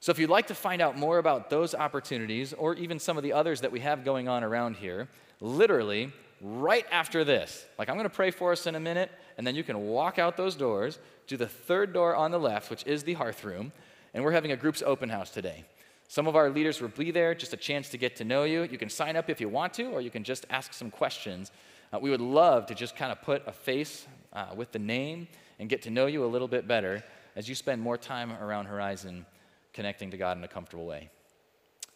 So, 0.00 0.10
if 0.10 0.18
you'd 0.18 0.28
like 0.28 0.48
to 0.48 0.56
find 0.56 0.82
out 0.82 0.98
more 0.98 1.18
about 1.18 1.50
those 1.50 1.72
opportunities 1.72 2.52
or 2.52 2.74
even 2.74 2.98
some 2.98 3.16
of 3.16 3.22
the 3.22 3.32
others 3.32 3.60
that 3.60 3.70
we 3.70 3.78
have 3.78 4.04
going 4.04 4.28
on 4.28 4.42
around 4.42 4.74
here, 4.74 5.06
literally 5.40 6.10
right 6.40 6.84
after 6.90 7.22
this, 7.22 7.64
like 7.78 7.88
I'm 7.88 7.94
going 7.94 8.08
to 8.08 8.10
pray 8.10 8.32
for 8.32 8.50
us 8.50 8.66
in 8.66 8.74
a 8.74 8.80
minute, 8.80 9.12
and 9.38 9.46
then 9.46 9.54
you 9.54 9.62
can 9.62 9.86
walk 9.86 10.18
out 10.18 10.36
those 10.36 10.56
doors 10.56 10.98
to 11.28 11.36
the 11.36 11.46
third 11.46 11.92
door 11.92 12.16
on 12.16 12.32
the 12.32 12.40
left, 12.40 12.68
which 12.68 12.84
is 12.84 13.04
the 13.04 13.12
hearth 13.12 13.44
room, 13.44 13.70
and 14.14 14.24
we're 14.24 14.32
having 14.32 14.50
a 14.50 14.56
groups 14.56 14.82
open 14.84 15.10
house 15.10 15.30
today. 15.30 15.64
Some 16.08 16.26
of 16.26 16.34
our 16.34 16.50
leaders 16.50 16.80
will 16.80 16.88
be 16.88 17.12
there, 17.12 17.36
just 17.36 17.52
a 17.52 17.56
chance 17.56 17.88
to 17.90 17.98
get 17.98 18.16
to 18.16 18.24
know 18.24 18.42
you. 18.42 18.64
You 18.64 18.78
can 18.78 18.90
sign 18.90 19.14
up 19.14 19.30
if 19.30 19.40
you 19.40 19.48
want 19.48 19.74
to, 19.74 19.84
or 19.84 20.00
you 20.00 20.10
can 20.10 20.24
just 20.24 20.44
ask 20.50 20.72
some 20.72 20.90
questions. 20.90 21.52
Uh, 21.92 22.00
we 22.00 22.10
would 22.10 22.20
love 22.20 22.66
to 22.66 22.74
just 22.74 22.96
kind 22.96 23.12
of 23.12 23.22
put 23.22 23.44
a 23.46 23.52
face 23.52 24.08
uh, 24.32 24.46
with 24.56 24.72
the 24.72 24.80
name 24.80 25.28
and 25.62 25.68
get 25.68 25.82
to 25.82 25.90
know 25.90 26.06
you 26.06 26.24
a 26.24 26.26
little 26.26 26.48
bit 26.48 26.66
better 26.66 27.04
as 27.36 27.48
you 27.48 27.54
spend 27.54 27.80
more 27.80 27.96
time 27.96 28.32
around 28.32 28.66
Horizon 28.66 29.24
connecting 29.72 30.10
to 30.10 30.16
God 30.16 30.36
in 30.36 30.42
a 30.42 30.48
comfortable 30.48 30.86
way. 30.86 31.08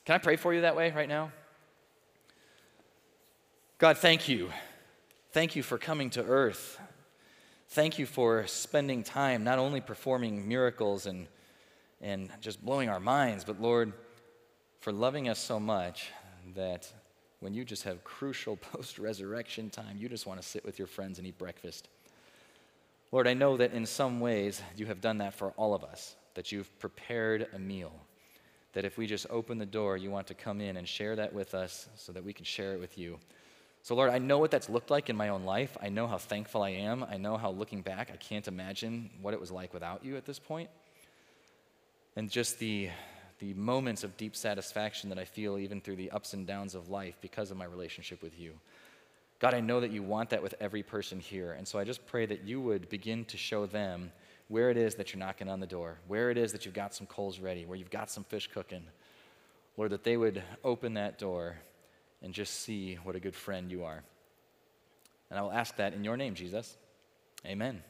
Can 0.04 0.14
I 0.14 0.18
pray 0.18 0.36
for 0.36 0.54
you 0.54 0.60
that 0.60 0.76
way 0.76 0.92
right 0.92 1.08
now? 1.08 1.32
God, 3.78 3.98
thank 3.98 4.28
you. 4.28 4.50
Thank 5.32 5.56
you 5.56 5.64
for 5.64 5.78
coming 5.78 6.10
to 6.10 6.24
earth. 6.24 6.78
Thank 7.70 7.98
you 7.98 8.06
for 8.06 8.46
spending 8.46 9.02
time 9.02 9.42
not 9.42 9.58
only 9.58 9.80
performing 9.80 10.46
miracles 10.46 11.06
and, 11.06 11.26
and 12.00 12.30
just 12.40 12.64
blowing 12.64 12.88
our 12.88 13.00
minds, 13.00 13.42
but 13.42 13.60
Lord, 13.60 13.92
for 14.78 14.92
loving 14.92 15.28
us 15.28 15.40
so 15.40 15.58
much 15.58 16.10
that 16.54 16.88
when 17.40 17.52
you 17.52 17.64
just 17.64 17.82
have 17.82 18.04
crucial 18.04 18.56
post 18.72 19.00
resurrection 19.00 19.70
time, 19.70 19.96
you 19.98 20.08
just 20.08 20.24
want 20.24 20.40
to 20.40 20.46
sit 20.46 20.64
with 20.64 20.78
your 20.78 20.86
friends 20.86 21.18
and 21.18 21.26
eat 21.26 21.36
breakfast. 21.36 21.88
Lord, 23.16 23.28
I 23.28 23.32
know 23.32 23.56
that 23.56 23.72
in 23.72 23.86
some 23.86 24.20
ways 24.20 24.60
you 24.76 24.84
have 24.84 25.00
done 25.00 25.16
that 25.18 25.32
for 25.32 25.52
all 25.52 25.72
of 25.72 25.82
us, 25.82 26.16
that 26.34 26.52
you've 26.52 26.78
prepared 26.78 27.48
a 27.54 27.58
meal. 27.58 27.94
That 28.74 28.84
if 28.84 28.98
we 28.98 29.06
just 29.06 29.26
open 29.30 29.56
the 29.56 29.64
door, 29.64 29.96
you 29.96 30.10
want 30.10 30.26
to 30.26 30.34
come 30.34 30.60
in 30.60 30.76
and 30.76 30.86
share 30.86 31.16
that 31.16 31.32
with 31.32 31.54
us 31.54 31.88
so 31.96 32.12
that 32.12 32.22
we 32.22 32.34
can 32.34 32.44
share 32.44 32.74
it 32.74 32.78
with 32.78 32.98
you. 32.98 33.18
So, 33.82 33.94
Lord, 33.94 34.10
I 34.10 34.18
know 34.18 34.36
what 34.36 34.50
that's 34.50 34.68
looked 34.68 34.90
like 34.90 35.08
in 35.08 35.16
my 35.16 35.30
own 35.30 35.46
life. 35.46 35.78
I 35.80 35.88
know 35.88 36.06
how 36.06 36.18
thankful 36.18 36.62
I 36.62 36.72
am. 36.72 37.04
I 37.04 37.16
know 37.16 37.38
how 37.38 37.52
looking 37.52 37.80
back, 37.80 38.10
I 38.12 38.16
can't 38.18 38.46
imagine 38.48 39.08
what 39.22 39.32
it 39.32 39.40
was 39.40 39.50
like 39.50 39.72
without 39.72 40.04
you 40.04 40.18
at 40.18 40.26
this 40.26 40.38
point. 40.38 40.68
And 42.16 42.30
just 42.30 42.58
the, 42.58 42.90
the 43.38 43.54
moments 43.54 44.04
of 44.04 44.18
deep 44.18 44.36
satisfaction 44.36 45.08
that 45.08 45.18
I 45.18 45.24
feel 45.24 45.56
even 45.56 45.80
through 45.80 45.96
the 45.96 46.10
ups 46.10 46.34
and 46.34 46.46
downs 46.46 46.74
of 46.74 46.90
life 46.90 47.16
because 47.22 47.50
of 47.50 47.56
my 47.56 47.64
relationship 47.64 48.22
with 48.22 48.38
you. 48.38 48.52
God, 49.38 49.54
I 49.54 49.60
know 49.60 49.80
that 49.80 49.90
you 49.90 50.02
want 50.02 50.30
that 50.30 50.42
with 50.42 50.54
every 50.60 50.82
person 50.82 51.20
here. 51.20 51.52
And 51.52 51.68
so 51.68 51.78
I 51.78 51.84
just 51.84 52.06
pray 52.06 52.26
that 52.26 52.44
you 52.44 52.60
would 52.60 52.88
begin 52.88 53.24
to 53.26 53.36
show 53.36 53.66
them 53.66 54.12
where 54.48 54.70
it 54.70 54.76
is 54.76 54.94
that 54.94 55.12
you're 55.12 55.20
knocking 55.20 55.48
on 55.48 55.60
the 55.60 55.66
door, 55.66 55.98
where 56.06 56.30
it 56.30 56.38
is 56.38 56.52
that 56.52 56.64
you've 56.64 56.74
got 56.74 56.94
some 56.94 57.06
coals 57.06 57.40
ready, 57.40 57.66
where 57.66 57.76
you've 57.76 57.90
got 57.90 58.10
some 58.10 58.24
fish 58.24 58.48
cooking. 58.52 58.84
Lord, 59.76 59.92
that 59.92 60.04
they 60.04 60.16
would 60.16 60.42
open 60.64 60.94
that 60.94 61.18
door 61.18 61.56
and 62.22 62.32
just 62.32 62.60
see 62.60 62.94
what 63.02 63.14
a 63.14 63.20
good 63.20 63.34
friend 63.34 63.70
you 63.70 63.84
are. 63.84 64.02
And 65.28 65.38
I 65.38 65.42
will 65.42 65.52
ask 65.52 65.76
that 65.76 65.92
in 65.92 66.04
your 66.04 66.16
name, 66.16 66.34
Jesus. 66.34 66.76
Amen. 67.44 67.82